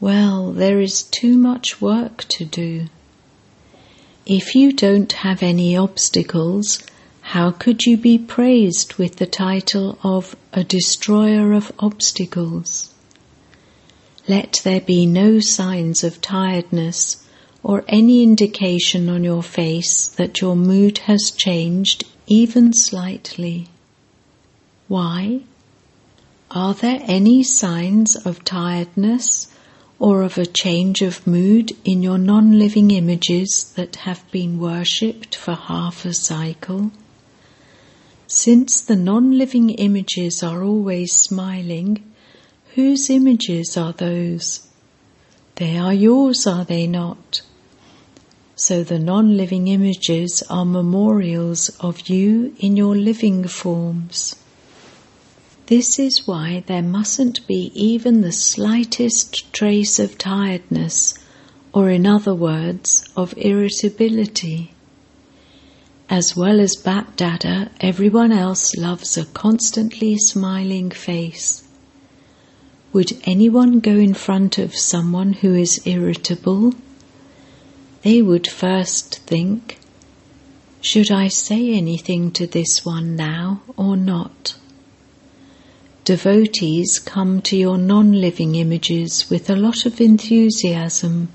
Well, 0.00 0.52
there 0.52 0.80
is 0.80 1.02
too 1.04 1.36
much 1.36 1.80
work 1.80 2.24
to 2.28 2.44
do. 2.44 2.86
If 4.26 4.54
you 4.54 4.72
don't 4.72 5.12
have 5.12 5.42
any 5.42 5.76
obstacles, 5.76 6.82
how 7.20 7.50
could 7.50 7.86
you 7.86 7.96
be 7.96 8.18
praised 8.18 8.94
with 8.94 9.16
the 9.16 9.26
title 9.26 9.98
of 10.02 10.36
a 10.52 10.64
destroyer 10.64 11.52
of 11.52 11.72
obstacles? 11.78 12.92
Let 14.26 14.60
there 14.64 14.80
be 14.80 15.06
no 15.06 15.40
signs 15.40 16.02
of 16.02 16.20
tiredness 16.20 17.24
or 17.62 17.84
any 17.88 18.22
indication 18.22 19.08
on 19.08 19.24
your 19.24 19.42
face 19.42 20.06
that 20.06 20.40
your 20.40 20.56
mood 20.56 20.98
has 20.98 21.30
changed 21.30 22.04
even 22.26 22.72
slightly. 22.72 23.68
Why? 24.86 25.40
Are 26.50 26.74
there 26.74 27.00
any 27.04 27.42
signs 27.42 28.16
of 28.16 28.44
tiredness 28.44 29.48
or 29.98 30.20
of 30.20 30.36
a 30.36 30.44
change 30.44 31.00
of 31.00 31.26
mood 31.26 31.72
in 31.86 32.02
your 32.02 32.18
non 32.18 32.58
living 32.58 32.90
images 32.90 33.72
that 33.76 33.96
have 33.96 34.30
been 34.30 34.58
worshipped 34.58 35.34
for 35.34 35.54
half 35.54 36.04
a 36.04 36.12
cycle? 36.12 36.90
Since 38.26 38.82
the 38.82 38.94
non 38.94 39.38
living 39.38 39.70
images 39.70 40.42
are 40.42 40.62
always 40.62 41.14
smiling, 41.16 42.04
whose 42.74 43.08
images 43.08 43.78
are 43.78 43.94
those? 43.94 44.68
They 45.54 45.78
are 45.78 45.94
yours, 45.94 46.46
are 46.46 46.66
they 46.66 46.86
not? 46.86 47.40
So 48.54 48.84
the 48.84 48.98
non 48.98 49.36
living 49.36 49.68
images 49.68 50.42
are 50.50 50.66
memorials 50.66 51.70
of 51.80 52.08
you 52.10 52.54
in 52.58 52.76
your 52.76 52.94
living 52.94 53.48
forms. 53.48 54.36
This 55.66 55.98
is 55.98 56.26
why 56.26 56.62
there 56.66 56.82
mustn't 56.82 57.46
be 57.46 57.72
even 57.74 58.20
the 58.20 58.32
slightest 58.32 59.50
trace 59.50 59.98
of 59.98 60.18
tiredness, 60.18 61.14
or 61.72 61.88
in 61.88 62.06
other 62.06 62.34
words, 62.34 63.02
of 63.16 63.32
irritability. 63.38 64.72
As 66.10 66.36
well 66.36 66.60
as 66.60 66.76
Bap 66.76 67.16
Dada, 67.16 67.70
everyone 67.80 68.30
else 68.30 68.76
loves 68.76 69.16
a 69.16 69.24
constantly 69.24 70.18
smiling 70.18 70.90
face. 70.90 71.66
Would 72.92 73.16
anyone 73.24 73.80
go 73.80 73.92
in 73.92 74.12
front 74.12 74.58
of 74.58 74.76
someone 74.76 75.32
who 75.32 75.54
is 75.54 75.80
irritable? 75.86 76.74
They 78.02 78.20
would 78.20 78.46
first 78.46 79.20
think, 79.20 79.78
Should 80.82 81.10
I 81.10 81.28
say 81.28 81.72
anything 81.72 82.32
to 82.32 82.46
this 82.46 82.84
one 82.84 83.16
now 83.16 83.62
or 83.78 83.96
not? 83.96 84.56
Devotees 86.04 86.98
come 86.98 87.40
to 87.40 87.56
your 87.56 87.78
non 87.78 88.12
living 88.12 88.56
images 88.56 89.30
with 89.30 89.48
a 89.48 89.56
lot 89.56 89.86
of 89.86 90.02
enthusiasm. 90.02 91.30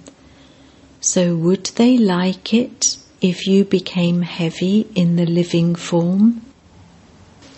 So, 1.02 1.36
would 1.36 1.66
they 1.76 1.98
like 1.98 2.54
it 2.54 2.98
if 3.20 3.48
you 3.48 3.66
became 3.66 4.22
heavy 4.22 4.86
in 4.94 5.16
the 5.16 5.26
living 5.26 5.74
form? 5.74 6.46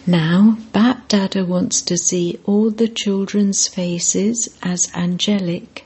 Now, 0.08 0.58
Bap 0.72 1.10
Dada 1.10 1.44
wants 1.44 1.82
to 1.82 1.98
see 1.98 2.40
all 2.46 2.72
the 2.72 2.88
children's 2.88 3.68
faces 3.68 4.48
as 4.64 4.90
angelic, 4.96 5.86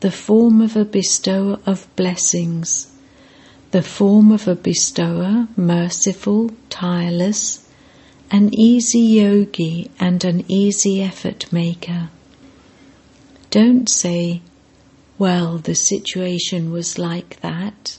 the 0.00 0.10
form 0.10 0.60
of 0.60 0.76
a 0.76 0.84
bestower 0.84 1.58
of 1.64 1.88
blessings, 1.96 2.88
the 3.70 3.82
form 3.82 4.30
of 4.30 4.46
a 4.46 4.54
bestower, 4.54 5.48
merciful, 5.56 6.50
tireless, 6.68 7.63
an 8.34 8.52
easy 8.52 8.98
yogi 8.98 9.88
and 10.00 10.24
an 10.24 10.44
easy 10.48 11.00
effort 11.00 11.46
maker. 11.52 12.10
Don't 13.50 13.88
say, 13.88 14.42
well, 15.20 15.58
the 15.58 15.76
situation 15.76 16.72
was 16.72 16.98
like 16.98 17.38
that. 17.42 17.96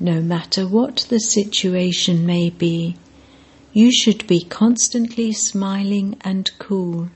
No 0.00 0.20
matter 0.20 0.66
what 0.66 1.06
the 1.08 1.20
situation 1.20 2.26
may 2.26 2.50
be, 2.50 2.96
you 3.72 3.92
should 3.92 4.26
be 4.26 4.42
constantly 4.42 5.30
smiling 5.32 6.16
and 6.22 6.50
cool. 6.58 7.08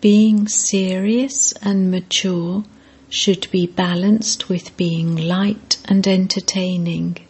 Being 0.00 0.48
serious 0.48 1.52
and 1.62 1.88
mature 1.88 2.64
should 3.08 3.48
be 3.52 3.68
balanced 3.68 4.48
with 4.48 4.76
being 4.76 5.14
light 5.14 5.78
and 5.84 6.04
entertaining. 6.04 7.23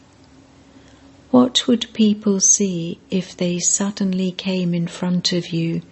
What 1.34 1.66
would 1.66 1.92
people 1.92 2.38
see 2.38 3.00
if 3.10 3.36
they 3.36 3.58
suddenly 3.58 4.30
came 4.30 4.72
in 4.72 4.86
front 4.86 5.32
of 5.32 5.48
you 5.48 5.82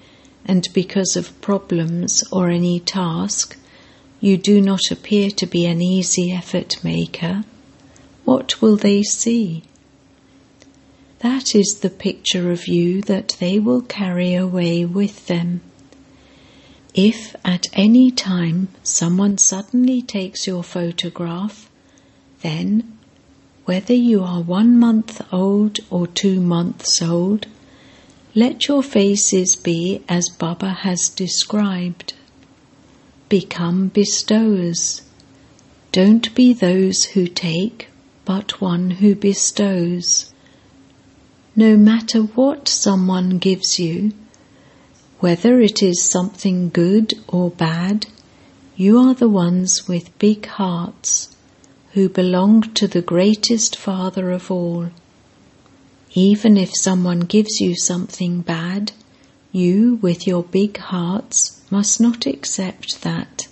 and 0.44 0.68
because 0.72 1.16
of 1.16 1.40
problems 1.40 2.22
or 2.30 2.48
any 2.48 2.78
task 2.78 3.58
you 4.20 4.36
do 4.36 4.60
not 4.60 4.92
appear 4.92 5.32
to 5.32 5.46
be 5.46 5.66
an 5.66 5.82
easy 5.82 6.30
effort 6.30 6.76
maker? 6.84 7.42
What 8.24 8.62
will 8.62 8.76
they 8.76 9.02
see? 9.02 9.64
That 11.18 11.56
is 11.56 11.80
the 11.80 11.90
picture 11.90 12.52
of 12.52 12.68
you 12.68 13.02
that 13.02 13.36
they 13.40 13.58
will 13.58 13.82
carry 13.82 14.34
away 14.34 14.84
with 14.84 15.26
them. 15.26 15.60
If 16.94 17.34
at 17.44 17.66
any 17.72 18.12
time 18.12 18.68
someone 18.84 19.38
suddenly 19.38 20.02
takes 20.02 20.46
your 20.46 20.62
photograph, 20.62 21.68
then 22.42 22.91
whether 23.64 23.94
you 23.94 24.22
are 24.22 24.40
one 24.40 24.76
month 24.76 25.20
old 25.32 25.78
or 25.88 26.06
two 26.06 26.40
months 26.40 27.00
old, 27.00 27.46
let 28.34 28.66
your 28.66 28.82
faces 28.82 29.54
be 29.54 30.02
as 30.08 30.28
Baba 30.28 30.70
has 30.70 31.08
described. 31.08 32.14
Become 33.28 33.88
bestowers. 33.88 35.02
Don't 35.92 36.34
be 36.34 36.52
those 36.52 37.04
who 37.04 37.26
take, 37.26 37.88
but 38.24 38.60
one 38.60 38.90
who 38.90 39.14
bestows. 39.14 40.32
No 41.54 41.76
matter 41.76 42.22
what 42.22 42.66
someone 42.66 43.38
gives 43.38 43.78
you, 43.78 44.12
whether 45.20 45.60
it 45.60 45.82
is 45.82 46.02
something 46.02 46.68
good 46.70 47.14
or 47.28 47.50
bad, 47.50 48.06
you 48.74 48.98
are 48.98 49.14
the 49.14 49.28
ones 49.28 49.86
with 49.86 50.18
big 50.18 50.46
hearts 50.46 51.31
who 51.94 52.08
belong 52.08 52.62
to 52.62 52.88
the 52.88 53.02
greatest 53.02 53.76
Father 53.76 54.30
of 54.30 54.50
all. 54.50 54.88
Even 56.14 56.56
if 56.56 56.70
someone 56.74 57.20
gives 57.20 57.60
you 57.60 57.74
something 57.76 58.40
bad, 58.40 58.92
you, 59.50 59.96
with 59.96 60.26
your 60.26 60.42
big 60.42 60.78
hearts, 60.78 61.60
must 61.70 62.00
not 62.00 62.24
accept 62.24 63.02
that, 63.02 63.46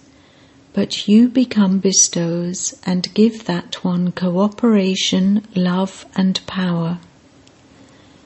but 0.72 1.07
you 1.07 1.29
become 1.29 1.81
bestowers 1.81 2.74
and 2.87 3.12
give 3.12 3.44
that 3.44 3.85
one 3.85 4.11
cooperation, 4.11 5.46
love, 5.55 6.07
and 6.16 6.40
power. 6.46 6.98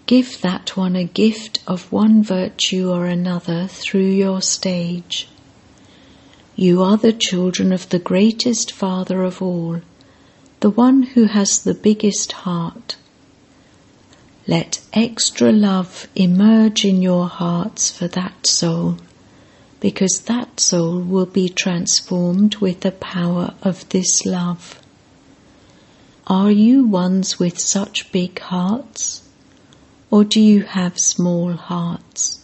Give 0.06 0.40
that 0.42 0.76
one 0.76 0.94
a 0.94 1.04
gift 1.04 1.58
of 1.66 1.90
one 1.90 2.22
virtue 2.22 2.88
or 2.88 3.06
another 3.06 3.66
through 3.66 4.12
your 4.12 4.40
stage. 4.40 5.26
You 6.54 6.82
are 6.82 6.96
the 6.96 7.12
children 7.12 7.72
of 7.72 7.88
the 7.88 7.98
greatest 7.98 8.70
Father 8.70 9.24
of 9.24 9.42
all 9.42 9.80
the 10.64 10.70
one 10.70 11.02
who 11.02 11.24
has 11.24 11.62
the 11.62 11.74
biggest 11.74 12.32
heart. 12.32 12.96
Let 14.46 14.80
extra 14.94 15.52
love 15.52 16.08
emerge 16.14 16.86
in 16.86 17.02
your 17.02 17.28
hearts 17.28 17.90
for 17.90 18.08
that 18.08 18.46
soul, 18.46 18.96
because 19.80 20.20
that 20.20 20.58
soul 20.58 21.00
will 21.00 21.26
be 21.26 21.50
transformed 21.50 22.56
with 22.64 22.80
the 22.80 22.92
power 22.92 23.52
of 23.60 23.86
this 23.90 24.24
love. 24.24 24.80
Are 26.26 26.50
you 26.50 26.86
ones 26.86 27.38
with 27.38 27.58
such 27.58 28.10
big 28.10 28.38
hearts? 28.38 29.28
Or 30.10 30.24
do 30.24 30.40
you 30.40 30.62
have 30.62 30.98
small 30.98 31.52
hearts? 31.52 32.42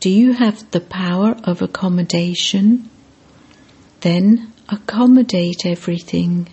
Do 0.00 0.10
you 0.10 0.32
have 0.32 0.68
the 0.72 0.80
power 0.80 1.36
of 1.44 1.62
accommodation? 1.62 2.90
Then 4.00 4.52
accommodate 4.68 5.64
everything 5.64 6.48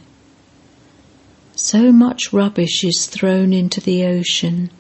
so 1.62 1.92
much 1.92 2.34
rubbish 2.34 2.84
is 2.84 3.06
thrown 3.06 3.54
into 3.54 3.80
the 3.80 4.04
ocean, 4.06 4.72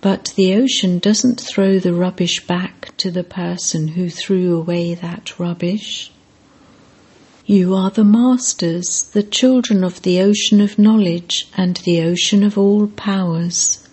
but 0.00 0.32
the 0.36 0.54
ocean 0.54 0.98
doesn't 0.98 1.40
throw 1.40 1.78
the 1.78 1.94
rubbish 1.94 2.46
back 2.46 2.96
to 2.98 3.10
the 3.10 3.24
person 3.24 3.88
who 3.88 4.10
threw 4.10 4.56
away 4.56 4.94
that 4.94 5.38
rubbish. 5.38 6.12
You 7.46 7.74
are 7.74 7.90
the 7.90 8.04
masters, 8.04 9.08
the 9.12 9.22
children 9.22 9.82
of 9.82 10.02
the 10.02 10.20
ocean 10.20 10.60
of 10.60 10.78
knowledge 10.78 11.48
and 11.56 11.76
the 11.78 12.02
ocean 12.02 12.44
of 12.44 12.58
all 12.58 12.88
powers. 12.88 13.88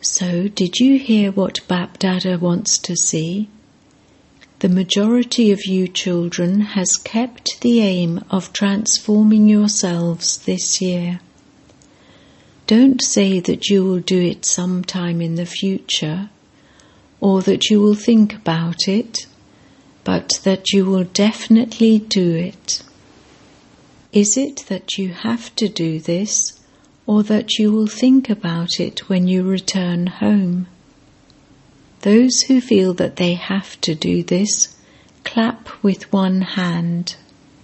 So, 0.00 0.46
did 0.46 0.78
you 0.78 0.98
hear 0.98 1.32
what 1.32 1.66
Bap 1.66 1.98
Dada 1.98 2.38
wants 2.38 2.78
to 2.78 2.94
see? 2.96 3.48
The 4.60 4.68
majority 4.68 5.50
of 5.52 5.64
you 5.64 5.88
children 5.88 6.60
has 6.60 6.98
kept 6.98 7.62
the 7.62 7.80
aim 7.80 8.22
of 8.30 8.52
transforming 8.52 9.48
yourselves 9.48 10.36
this 10.44 10.82
year. 10.82 11.18
Don't 12.66 13.02
say 13.02 13.40
that 13.40 13.70
you 13.70 13.82
will 13.82 14.00
do 14.00 14.20
it 14.20 14.44
sometime 14.44 15.22
in 15.22 15.36
the 15.36 15.46
future 15.46 16.28
or 17.20 17.40
that 17.40 17.70
you 17.70 17.80
will 17.80 17.94
think 17.94 18.34
about 18.34 18.86
it, 18.86 19.26
but 20.04 20.38
that 20.44 20.70
you 20.74 20.84
will 20.84 21.04
definitely 21.04 21.98
do 21.98 22.36
it. 22.36 22.82
Is 24.12 24.36
it 24.36 24.66
that 24.68 24.98
you 24.98 25.08
have 25.08 25.56
to 25.56 25.70
do 25.70 26.00
this 26.00 26.60
or 27.06 27.22
that 27.22 27.58
you 27.58 27.72
will 27.72 27.86
think 27.86 28.28
about 28.28 28.78
it 28.78 29.08
when 29.08 29.26
you 29.26 29.42
return 29.42 30.06
home? 30.06 30.66
Those 32.02 32.42
who 32.42 32.62
feel 32.62 32.94
that 32.94 33.16
they 33.16 33.34
have 33.34 33.78
to 33.82 33.94
do 33.94 34.22
this, 34.22 34.74
clap 35.22 35.68
with 35.82 36.10
one 36.12 36.40
hand, 36.40 37.16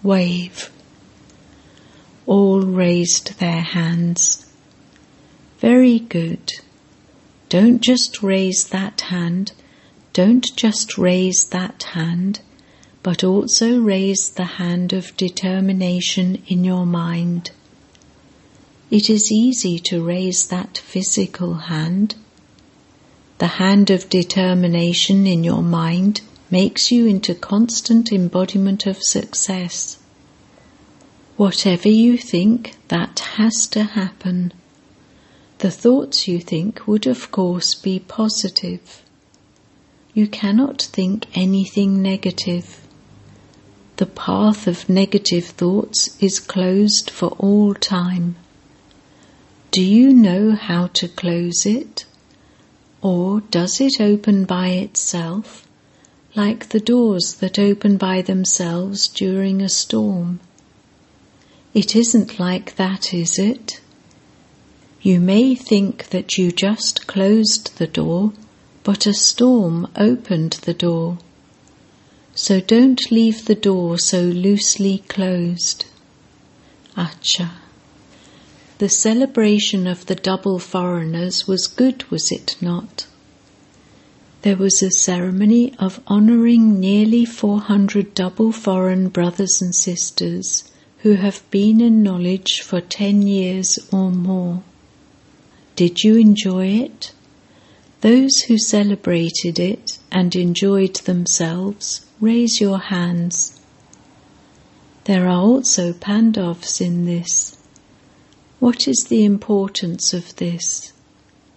wave. 0.03 0.71
All 2.27 2.61
raised 2.61 3.39
their 3.39 3.63
hands. 3.63 4.45
Very 5.59 5.99
good. 5.99 6.53
Don't 7.49 7.81
just 7.81 8.23
raise 8.23 8.65
that 8.69 9.01
hand, 9.03 9.53
don't 10.13 10.55
just 10.57 10.99
raise 10.99 11.47
that 11.47 11.85
hand, 11.95 12.41
but 13.03 13.25
also 13.25 13.81
raise 13.81 14.31
the 14.31 14.45
hand 14.45 14.93
of 14.93 15.17
determination 15.17 16.43
in 16.47 16.63
your 16.65 16.85
mind. 16.85 17.53
It 18.91 19.09
is 19.09 19.33
easy 19.33 19.79
to 19.79 20.05
raise 20.05 20.49
that 20.49 20.77
physical 20.79 21.55
hand 21.55 22.17
the 23.39 23.47
hand 23.47 23.91
of 23.91 24.09
determination 24.09 25.27
in 25.27 25.45
your 25.45 25.63
mind 25.63 26.23
makes 26.51 26.91
you 26.91 27.07
into 27.07 27.35
constant 27.35 28.11
embodiment 28.13 28.87
of 28.87 28.97
success. 29.01 29.99
Whatever 31.37 31.89
you 31.89 32.17
think, 32.17 32.77
that 32.89 33.19
has 33.37 33.67
to 33.69 33.83
happen. 33.83 34.55
The 35.59 35.71
thoughts 35.71 36.27
you 36.27 36.41
think 36.41 36.87
would, 36.87 37.07
of 37.07 37.31
course, 37.31 37.75
be 37.75 37.99
positive. 37.99 39.03
You 40.15 40.27
cannot 40.29 40.81
think 40.81 41.27
anything 41.35 42.01
negative. 42.01 42.81
The 43.97 44.07
path 44.07 44.67
of 44.67 44.89
negative 44.89 45.47
thoughts 45.47 46.17
is 46.21 46.39
closed 46.41 47.11
for 47.11 47.29
all 47.39 47.75
time. 47.75 48.37
Do 49.73 49.83
you 49.83 50.15
know 50.15 50.53
how 50.53 50.87
to 50.95 51.09
close 51.09 51.67
it? 51.67 52.07
Or 53.07 53.41
does 53.53 53.81
it 53.81 54.01
open 54.01 54.47
by 54.47 54.71
itself, 54.71 55.69
like 56.35 56.71
the 56.71 56.81
doors 56.81 57.35
that 57.35 57.57
open 57.57 57.99
by 57.99 58.21
themselves 58.21 59.07
during 59.07 59.63
a 59.63 59.69
storm? 59.69 60.41
It 61.73 61.95
isn't 61.95 62.41
like 62.41 62.75
that, 62.75 63.15
is 63.15 63.39
it? 63.39 63.81
You 65.03 65.21
may 65.21 65.55
think 65.55 66.09
that 66.09 66.37
you 66.37 66.51
just 66.51 67.07
closed 67.07 67.79
the 67.79 67.87
door 67.87 68.33
but 68.83 69.07
a 69.07 69.15
storm 69.15 69.87
opened 69.95 70.55
the 70.65 70.75
door. 70.75 71.19
So 72.35 72.61
don't 72.61 73.13
leave 73.13 73.45
the 73.45 73.55
door 73.55 74.01
so 74.01 74.21
loosely 74.23 75.05
closed. 75.07 75.85
Acha. 76.97 77.51
The 78.79 78.89
celebration 78.91 79.87
of 79.87 80.05
the 80.05 80.15
double 80.15 80.59
foreigners 80.59 81.49
was 81.49 81.67
good, 81.67 82.05
was 82.11 82.31
it 82.31 82.57
not? 82.61 83.07
There 84.43 84.57
was 84.57 84.83
a 84.83 84.91
ceremony 84.91 85.75
of 85.79 86.03
honouring 86.09 86.79
nearly 86.79 87.25
400 87.25 88.13
double 88.13 88.53
foreign 88.53 89.09
brothers 89.09 89.63
and 89.63 89.75
sisters 89.75 90.65
who 90.99 91.15
have 91.15 91.43
been 91.51 91.81
in 91.81 92.03
knowledge 92.03 92.61
for 92.61 92.83
10 92.83 93.23
years 93.23 93.79
or 93.91 94.11
more. 94.11 94.63
Did 95.75 96.05
you 96.05 96.17
enjoy 96.17 96.67
it? 96.67 97.13
Those 98.03 98.43
who 98.43 98.59
celebrated 98.59 99.59
it 99.59 99.99
and 100.13 100.37
enjoyed 100.37 100.97
themselves, 100.97 102.05
raise 102.21 102.61
your 102.61 102.79
hands. 102.79 103.59
There 105.05 105.27
are 105.27 105.41
also 105.41 105.95
Pandavs 105.95 106.83
in 106.83 107.07
this. 107.07 107.56
What 108.59 108.89
is 108.89 109.05
the 109.09 109.23
importance 109.25 110.15
of 110.15 110.35
this? 110.37 110.95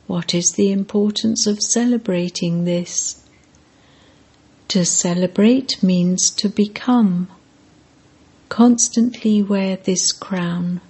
What 0.05 0.33
is 0.33 0.51
the 0.51 0.71
importance 0.71 1.47
of 1.47 1.61
celebrating 1.61 2.65
this? 2.65 3.23
To 4.69 4.83
celebrate 4.83 5.81
means 5.81 6.29
to 6.31 6.49
become. 6.49 7.29
Constantly 8.49 9.41
wear 9.41 9.77
this 9.77 10.11
crown. 10.11 10.81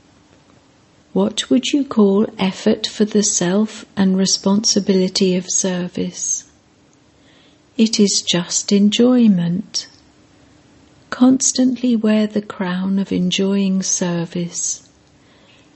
What 1.14 1.52
would 1.52 1.68
you 1.68 1.86
call 1.86 2.28
effort 2.40 2.88
for 2.88 3.06
the 3.06 3.24
self 3.24 3.86
and 3.96 4.18
responsibility 4.18 5.36
of 5.36 5.46
service? 5.48 6.50
It 7.78 8.00
is 8.00 8.24
just 8.24 8.72
enjoyment. 8.72 9.88
Constantly 11.12 11.96
wear 11.96 12.26
the 12.26 12.42
crown 12.42 12.98
of 12.98 13.12
enjoying 13.12 13.84
service. 13.84 14.89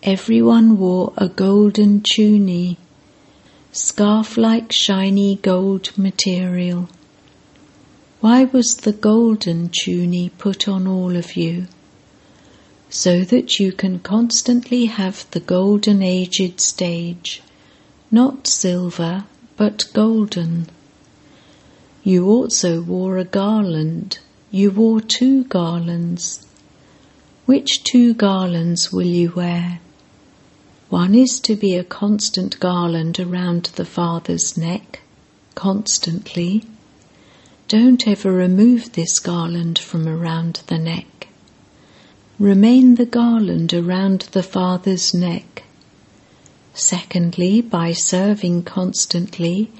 Everyone 0.05 0.77
wore 0.77 1.13
a 1.15 1.29
golden 1.29 2.01
tunic, 2.01 2.75
scarf 3.71 4.35
like 4.35 4.69
shiny 4.73 5.37
gold 5.37 5.97
material. 5.97 6.89
Why 8.19 8.43
was 8.43 8.75
the 8.75 8.91
golden 8.91 9.69
tunic 9.69 10.37
put 10.37 10.67
on 10.67 10.87
all 10.87 11.15
of 11.15 11.37
you? 11.37 11.67
so 12.89 13.23
that 13.23 13.59
you 13.61 13.71
can 13.71 13.97
constantly 13.97 14.85
have 14.85 15.25
the 15.31 15.39
golden 15.39 16.03
aged 16.03 16.59
stage, 16.59 17.41
not 18.11 18.45
silver, 18.45 19.23
but 19.55 19.85
golden. 19.93 20.67
You 22.03 22.27
also 22.27 22.81
wore 22.81 23.17
a 23.17 23.23
garland, 23.23 24.19
you 24.51 24.69
wore 24.69 24.99
two 24.99 25.45
garlands. 25.45 26.45
Which 27.45 27.83
two 27.83 28.13
garlands 28.13 28.91
will 28.91 29.07
you 29.07 29.31
wear? 29.35 29.79
One 30.93 31.15
is 31.15 31.39
to 31.39 31.55
be 31.55 31.75
a 31.75 31.83
constant 31.83 32.59
garland 32.59 33.19
around 33.19 33.71
the 33.77 33.83
Father's 33.83 34.55
neck, 34.55 35.01
constantly. 35.55 36.67
Don't 37.67 38.07
ever 38.07 38.31
remove 38.31 38.91
this 38.91 39.17
garland 39.17 39.79
from 39.79 40.07
around 40.07 40.61
the 40.67 40.77
neck. 40.77 41.29
Remain 42.37 42.93
the 42.93 43.07
garland 43.07 43.73
around 43.73 44.27
the 44.33 44.43
Father's 44.43 45.15
neck. 45.15 45.63
Secondly, 46.75 47.59
by 47.59 47.91
serving 47.91 48.61
constantly, 48.61 49.71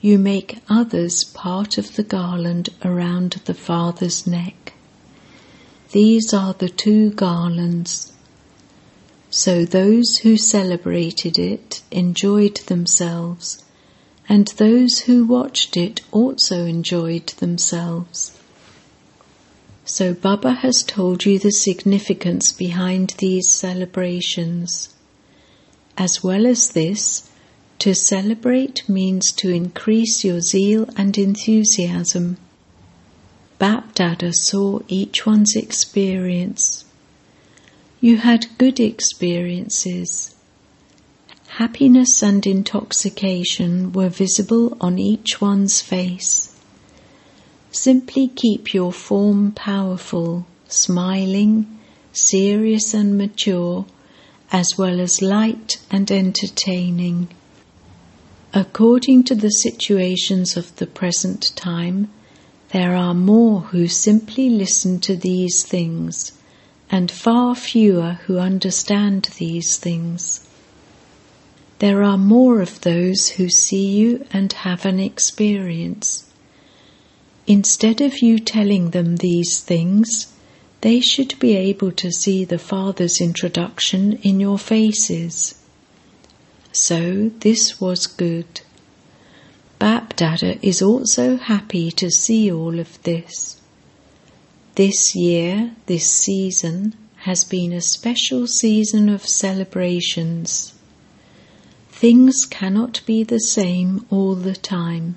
you 0.00 0.18
make 0.18 0.62
others 0.70 1.24
part 1.24 1.76
of 1.76 1.96
the 1.96 2.02
garland 2.02 2.70
around 2.82 3.32
the 3.44 3.52
Father's 3.52 4.26
neck. 4.26 4.72
These 5.92 6.32
are 6.32 6.54
the 6.54 6.70
two 6.70 7.10
garlands. 7.10 8.13
So 9.36 9.64
those 9.64 10.18
who 10.18 10.36
celebrated 10.36 11.40
it 11.40 11.82
enjoyed 11.90 12.54
themselves, 12.68 13.64
and 14.28 14.46
those 14.58 15.00
who 15.00 15.24
watched 15.24 15.76
it 15.76 16.02
also 16.12 16.66
enjoyed 16.66 17.26
themselves. 17.26 18.30
So, 19.84 20.14
Baba 20.14 20.52
has 20.52 20.84
told 20.84 21.24
you 21.26 21.40
the 21.40 21.50
significance 21.50 22.52
behind 22.52 23.16
these 23.18 23.52
celebrations. 23.52 24.90
As 25.98 26.22
well 26.22 26.46
as 26.46 26.68
this, 26.68 27.28
to 27.80 27.92
celebrate 27.92 28.88
means 28.88 29.32
to 29.32 29.50
increase 29.50 30.22
your 30.22 30.42
zeal 30.42 30.88
and 30.96 31.18
enthusiasm. 31.18 32.36
Bapdada 33.58 34.32
saw 34.32 34.78
each 34.86 35.26
one's 35.26 35.56
experience. 35.56 36.83
You 38.04 38.18
had 38.18 38.58
good 38.58 38.80
experiences. 38.80 40.34
Happiness 41.56 42.22
and 42.22 42.46
intoxication 42.46 43.94
were 43.94 44.10
visible 44.10 44.76
on 44.78 44.98
each 44.98 45.40
one's 45.40 45.80
face. 45.80 46.54
Simply 47.70 48.28
keep 48.28 48.74
your 48.74 48.92
form 48.92 49.52
powerful, 49.52 50.44
smiling, 50.68 51.78
serious 52.12 52.92
and 52.92 53.16
mature, 53.16 53.86
as 54.52 54.76
well 54.76 55.00
as 55.00 55.22
light 55.22 55.78
and 55.90 56.10
entertaining. 56.10 57.28
According 58.52 59.24
to 59.24 59.34
the 59.34 59.48
situations 59.48 60.58
of 60.58 60.76
the 60.76 60.86
present 60.86 61.56
time, 61.56 62.10
there 62.68 62.94
are 62.94 63.14
more 63.14 63.60
who 63.72 63.88
simply 63.88 64.50
listen 64.50 65.00
to 65.00 65.16
these 65.16 65.64
things, 65.64 66.32
and 66.94 67.10
far 67.10 67.56
fewer 67.56 68.20
who 68.26 68.38
understand 68.38 69.24
these 69.38 69.78
things. 69.78 70.48
There 71.80 72.04
are 72.04 72.16
more 72.16 72.60
of 72.60 72.82
those 72.82 73.30
who 73.30 73.48
see 73.48 73.84
you 73.84 74.24
and 74.32 74.52
have 74.52 74.86
an 74.86 75.00
experience. 75.00 76.24
Instead 77.48 78.00
of 78.00 78.22
you 78.22 78.38
telling 78.38 78.90
them 78.90 79.16
these 79.16 79.58
things, 79.58 80.32
they 80.82 81.00
should 81.00 81.36
be 81.40 81.56
able 81.56 81.90
to 81.90 82.12
see 82.12 82.44
the 82.44 82.60
Father's 82.60 83.20
introduction 83.20 84.12
in 84.22 84.38
your 84.38 84.56
faces. 84.56 85.60
So 86.70 87.30
this 87.40 87.80
was 87.80 88.06
good. 88.06 88.60
Bapdada 89.80 90.60
is 90.62 90.80
also 90.80 91.38
happy 91.38 91.90
to 91.90 92.08
see 92.08 92.52
all 92.52 92.78
of 92.78 93.02
this. 93.02 93.60
This 94.76 95.14
year, 95.14 95.70
this 95.86 96.10
season, 96.10 96.94
has 97.18 97.44
been 97.44 97.72
a 97.72 97.80
special 97.80 98.48
season 98.48 99.08
of 99.08 99.24
celebrations. 99.24 100.74
Things 101.90 102.44
cannot 102.44 103.00
be 103.06 103.22
the 103.22 103.38
same 103.38 104.04
all 104.10 104.34
the 104.34 104.56
time. 104.56 105.16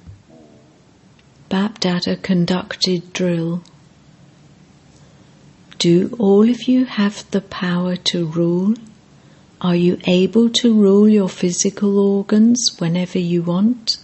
Bapdada 1.50 2.22
conducted 2.22 3.12
drill. 3.14 3.64
Do 5.80 6.16
all 6.20 6.48
of 6.48 6.68
you 6.68 6.86
have 6.86 7.30
the 7.32 7.42
power 7.42 7.96
to 7.96 8.28
rule? 8.28 8.76
Are 9.60 9.76
you 9.76 10.00
able 10.06 10.52
to 10.62 10.72
rule 10.72 11.10
your 11.10 11.30
physical 11.30 11.98
organs 11.98 12.76
whenever 12.78 13.18
you 13.18 13.42
want? 13.42 13.98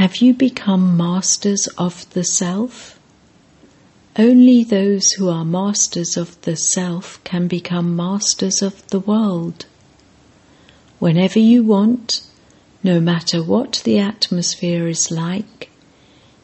Have 0.00 0.16
you 0.16 0.32
become 0.32 0.96
masters 0.96 1.66
of 1.76 2.08
the 2.14 2.24
self? 2.24 2.98
Only 4.16 4.64
those 4.64 5.12
who 5.12 5.28
are 5.28 5.44
masters 5.44 6.16
of 6.16 6.40
the 6.42 6.56
self 6.56 7.22
can 7.24 7.48
become 7.48 7.96
masters 7.96 8.62
of 8.62 8.86
the 8.88 9.00
world. 9.00 9.66
Whenever 10.98 11.38
you 11.38 11.62
want, 11.62 12.22
no 12.82 13.00
matter 13.00 13.42
what 13.42 13.82
the 13.84 13.98
atmosphere 13.98 14.86
is 14.86 15.10
like, 15.10 15.70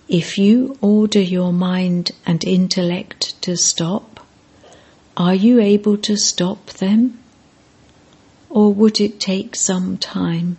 if 0.08 0.36
you 0.36 0.76
order 0.80 1.20
your 1.20 1.52
mind 1.52 2.10
and 2.26 2.42
intellect 2.44 3.40
to 3.42 3.56
stop, 3.56 4.26
are 5.16 5.34
you 5.34 5.60
able 5.60 5.96
to 5.98 6.16
stop 6.16 6.66
them? 6.66 7.20
or 8.50 8.74
would 8.74 9.00
it 9.00 9.20
take 9.20 9.54
some 9.54 9.96
time? 9.96 10.56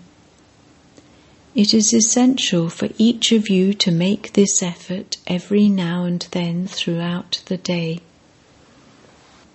It 1.54 1.74
is 1.74 1.94
essential 1.94 2.70
for 2.70 2.88
each 2.98 3.34
of 3.34 3.50
you 3.50 3.74
to 3.74 3.92
make 3.92 4.32
this 4.32 4.64
effort 4.64 5.18
every 5.28 5.68
now 5.68 6.06
and 6.06 6.26
then 6.32 6.66
throughout 6.66 7.42
the 7.48 7.58
day. 7.58 8.00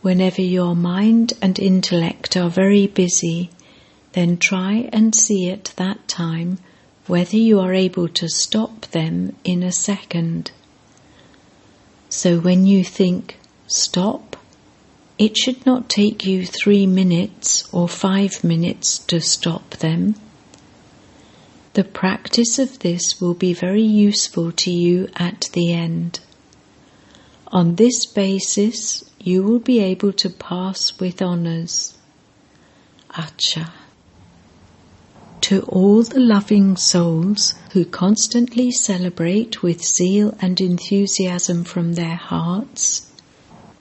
Whenever 0.03 0.43
your 0.43 0.77
mind 0.77 1.33
and 1.41 1.59
intellect 1.59 2.37
are 2.37 2.51
very 2.51 2.87
busy, 2.87 3.49
then 4.13 4.37
try 4.37 4.91
and 4.93 5.15
see 5.15 5.49
at 5.49 5.73
that 5.77 6.07
time 6.07 6.59
whether 7.07 7.39
you 7.39 7.61
are 7.61 7.73
able 7.73 8.09
to 8.09 8.29
stop 8.29 8.83
them 8.89 9.35
in 9.43 9.63
a 9.63 9.73
second. 9.73 10.51
So 12.11 12.39
when 12.39 12.67
you 12.67 12.85
think, 12.85 13.39
stop, 13.69 14.37
it 15.19 15.39
should 15.39 15.65
not 15.65 15.89
take 15.89 16.27
you 16.27 16.45
three 16.45 16.87
minutes 16.87 17.67
or 17.73 17.89
five 17.89 18.45
minutes 18.45 18.99
to 18.99 19.19
stop 19.19 19.71
them 19.71 20.15
the 21.77 21.85
practice 21.85 22.59
of 22.59 22.79
this 22.79 23.21
will 23.21 23.35
be 23.35 23.53
very 23.53 23.83
useful 23.83 24.51
to 24.51 24.71
you 24.71 25.07
at 25.15 25.51
the 25.53 25.75
end. 25.75 26.19
On 27.49 27.75
this 27.75 28.07
basis, 28.07 29.05
you 29.21 29.43
will 29.43 29.59
be 29.59 29.81
able 29.81 30.15
to 30.15 30.31
pass 30.31 30.99
with 30.99 31.21
honours. 31.21 31.99
Acha. 33.11 33.69
To 35.43 35.61
all 35.65 36.03
the 36.03 36.19
loving 36.19 36.79
souls 36.79 37.53
who 37.73 37.85
constantly 37.85 38.71
celebrate 38.71 39.63
with 39.63 39.85
zeal 39.85 40.35
and 40.41 40.59
enthusiasm 40.59 41.63
from 41.63 41.93
their 41.93 42.17
hearts, 42.17 43.13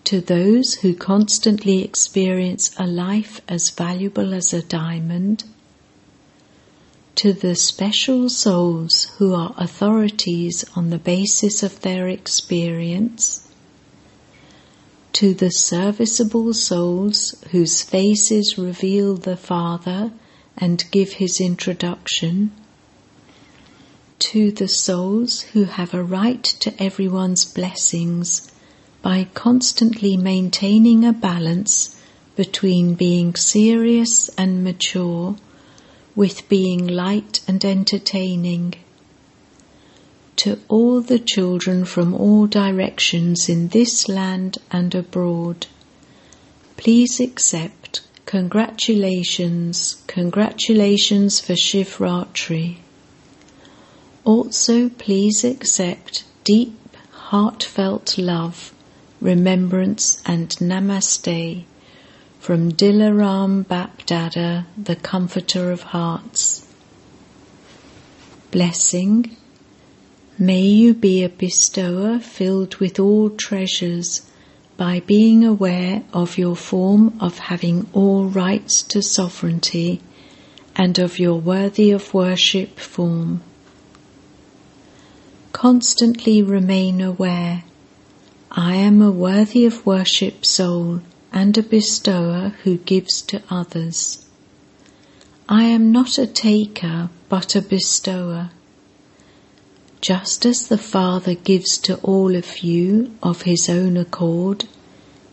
to 0.04 0.20
those 0.20 0.74
who 0.82 0.94
constantly 0.94 1.82
experience 1.82 2.76
a 2.78 2.88
life 2.88 3.40
as 3.48 3.70
valuable 3.70 4.34
as 4.34 4.54
a 4.54 4.62
diamond, 4.62 5.46
to 7.16 7.32
the 7.32 7.56
special 7.56 8.30
souls 8.30 9.06
who 9.18 9.34
are 9.34 9.56
authorities 9.58 10.66
on 10.76 10.90
the 10.90 10.98
basis 10.98 11.64
of 11.64 11.80
their 11.82 12.10
experience, 12.10 13.48
to 15.14 15.34
the 15.34 15.50
serviceable 15.50 16.54
souls 16.54 17.42
whose 17.52 17.82
faces 17.82 18.58
reveal 18.58 19.16
the 19.16 19.38
Father 19.38 20.12
and 20.58 20.84
give 20.92 21.14
his 21.14 21.40
introduction, 21.40 22.52
to 24.20 24.52
the 24.52 24.68
souls 24.68 25.42
who 25.42 25.64
have 25.64 25.94
a 25.94 26.04
right 26.04 26.44
to 26.44 26.84
everyone's 26.84 27.46
blessings 27.46 28.52
by 29.02 29.26
constantly 29.34 30.18
maintaining 30.18 31.06
a 31.06 31.14
balance 31.14 31.96
between 32.36 32.96
being 32.96 33.36
serious 33.36 34.30
and 34.38 34.66
mature 34.66 35.36
with 36.16 36.48
being 36.48 36.88
light 36.88 37.42
and 37.48 37.64
entertaining. 37.66 38.74
To 40.38 40.60
all 40.68 41.02
the 41.02 41.20
children 41.20 41.86
from 41.86 42.14
all 42.14 42.48
directions 42.48 43.50
in 43.50 43.70
this 43.70 44.08
land 44.08 44.58
and 44.72 44.94
abroad, 44.94 45.68
please 46.78 47.20
accept 47.20 48.02
congratulations, 48.26 50.04
congratulations 50.08 51.40
for 51.40 51.54
Shivratri. 51.54 52.78
Also, 54.24 54.90
please 54.90 55.44
accept 55.44 56.24
deep, 56.44 56.98
heartfelt 57.12 58.18
love, 58.18 58.74
remembrance, 59.22 60.22
and 60.26 60.50
namaste 60.50 61.66
from 62.46 62.72
Dilaram 62.72 63.66
Bapdada, 63.66 64.66
the 64.78 64.96
Comforter 64.96 65.72
of 65.72 65.82
Hearts. 65.82 66.72
Blessing. 68.52 69.36
May 70.38 70.62
you 70.62 70.94
be 70.94 71.24
a 71.24 71.30
bestower 71.30 72.20
filled 72.20 72.76
with 72.76 73.00
all 73.00 73.32
treasures 73.32 74.30
by 74.78 75.00
being 75.00 75.44
aware 75.44 76.04
of 76.14 76.38
your 76.38 76.56
form 76.56 77.18
of 77.20 77.40
having 77.40 77.90
all 77.94 78.26
rights 78.26 78.84
to 78.84 79.02
sovereignty 79.02 80.04
and 80.76 81.00
of 81.00 81.18
your 81.18 81.40
worthy 81.40 81.90
of 81.90 82.14
worship 82.14 82.78
form. 82.78 83.42
Constantly 85.52 86.44
remain 86.44 87.02
aware. 87.02 87.64
I 88.52 88.76
am 88.76 89.02
a 89.02 89.10
worthy 89.10 89.66
of 89.66 89.84
worship 89.84 90.46
soul 90.46 91.02
and 91.36 91.58
a 91.58 91.62
bestower 91.62 92.54
who 92.64 92.78
gives 92.78 93.22
to 93.22 93.44
others. 93.50 94.26
I 95.50 95.66
am 95.66 95.92
not 95.92 96.18
a 96.18 96.26
taker, 96.26 97.10
but 97.28 97.56
a 97.56 97.62
bestower. 97.62 98.52
Just 100.00 100.46
as 100.46 100.70
the 100.70 100.78
Father 100.78 101.36
gives 101.36 101.78
to 101.80 101.98
all 101.98 102.36
of 102.36 102.60
you 102.60 103.16
of 103.22 103.42
his 103.42 103.70
own 103.70 103.98
accord, 103.98 104.64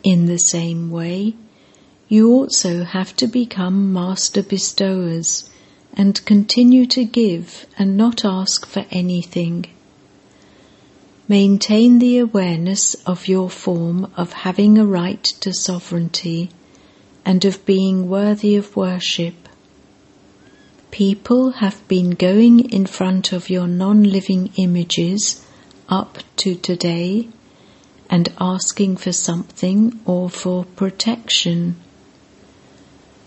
in 0.03 0.27
the 0.27 0.39
same 0.39 0.91
way, 0.91 1.37
you 2.09 2.31
also 2.31 2.83
have 2.83 3.15
to 3.17 3.29
become 3.29 3.93
master 3.93 4.43
bestowers 4.43 5.49
and 5.95 6.25
continue 6.25 6.85
to 6.87 7.05
give 7.05 7.65
and 7.79 7.97
not 7.97 8.25
ask 8.25 8.67
for 8.67 8.85
anything. 8.91 9.67
Maintain 11.29 12.01
the 12.01 12.19
awareness 12.19 12.95
of 13.07 13.29
your 13.29 13.49
form 13.49 14.13
of 14.17 14.33
having 14.33 14.77
a 14.77 14.85
right 14.85 15.23
to 15.23 15.53
sovereignty 15.53 16.51
and 17.25 17.45
of 17.45 17.65
being 17.65 18.09
worthy 18.09 18.57
of 18.57 18.75
worship. 18.75 19.49
People 20.91 21.53
have 21.53 21.87
been 21.87 22.11
going 22.11 22.69
in 22.71 22.87
front 22.87 23.33
of 23.33 23.49
your 23.49 23.69
non 23.69 24.03
living 24.03 24.53
images 24.57 25.47
up 25.89 26.19
to 26.39 26.57
today 26.57 27.29
and 28.11 28.29
asking 28.41 28.97
for 28.97 29.13
something 29.13 30.01
or 30.05 30.29
for 30.29 30.65
protection. 30.65 31.77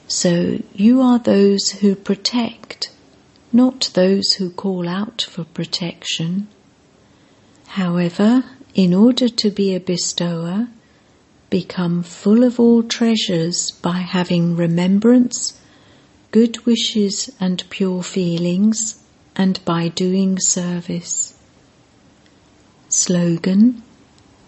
So 0.07 0.61
you 0.73 1.01
are 1.01 1.17
those 1.17 1.71
who 1.71 1.95
protect, 1.95 2.91
not 3.53 3.89
those 3.93 4.33
who 4.33 4.49
call 4.49 4.87
out 4.87 5.21
for 5.21 5.45
protection. 5.45 6.49
However, 7.67 8.43
in 8.73 8.93
order 8.93 9.29
to 9.29 9.49
be 9.49 9.75
a 9.75 9.79
bestower, 9.79 10.67
become 11.49 12.03
full 12.03 12.43
of 12.43 12.59
all 12.59 12.83
treasures 12.83 13.71
by 13.71 13.99
having 13.99 14.55
remembrance, 14.55 15.59
good 16.31 16.65
wishes, 16.65 17.29
and 17.39 17.63
pure 17.69 18.03
feelings, 18.03 19.01
and 19.35 19.63
by 19.65 19.87
doing 19.87 20.37
service. 20.39 21.37
Slogan 22.89 23.83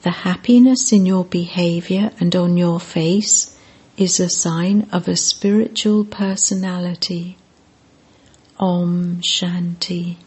The 0.03 0.11
happiness 0.11 0.91
in 0.91 1.05
your 1.05 1.25
behavior 1.25 2.11
and 2.19 2.35
on 2.35 2.57
your 2.57 2.79
face 2.79 3.57
is 3.97 4.19
a 4.19 4.29
sign 4.29 4.87
of 4.91 5.07
a 5.07 5.15
spiritual 5.15 6.05
personality. 6.05 7.37
Om 8.59 9.21
Shanti. 9.21 10.17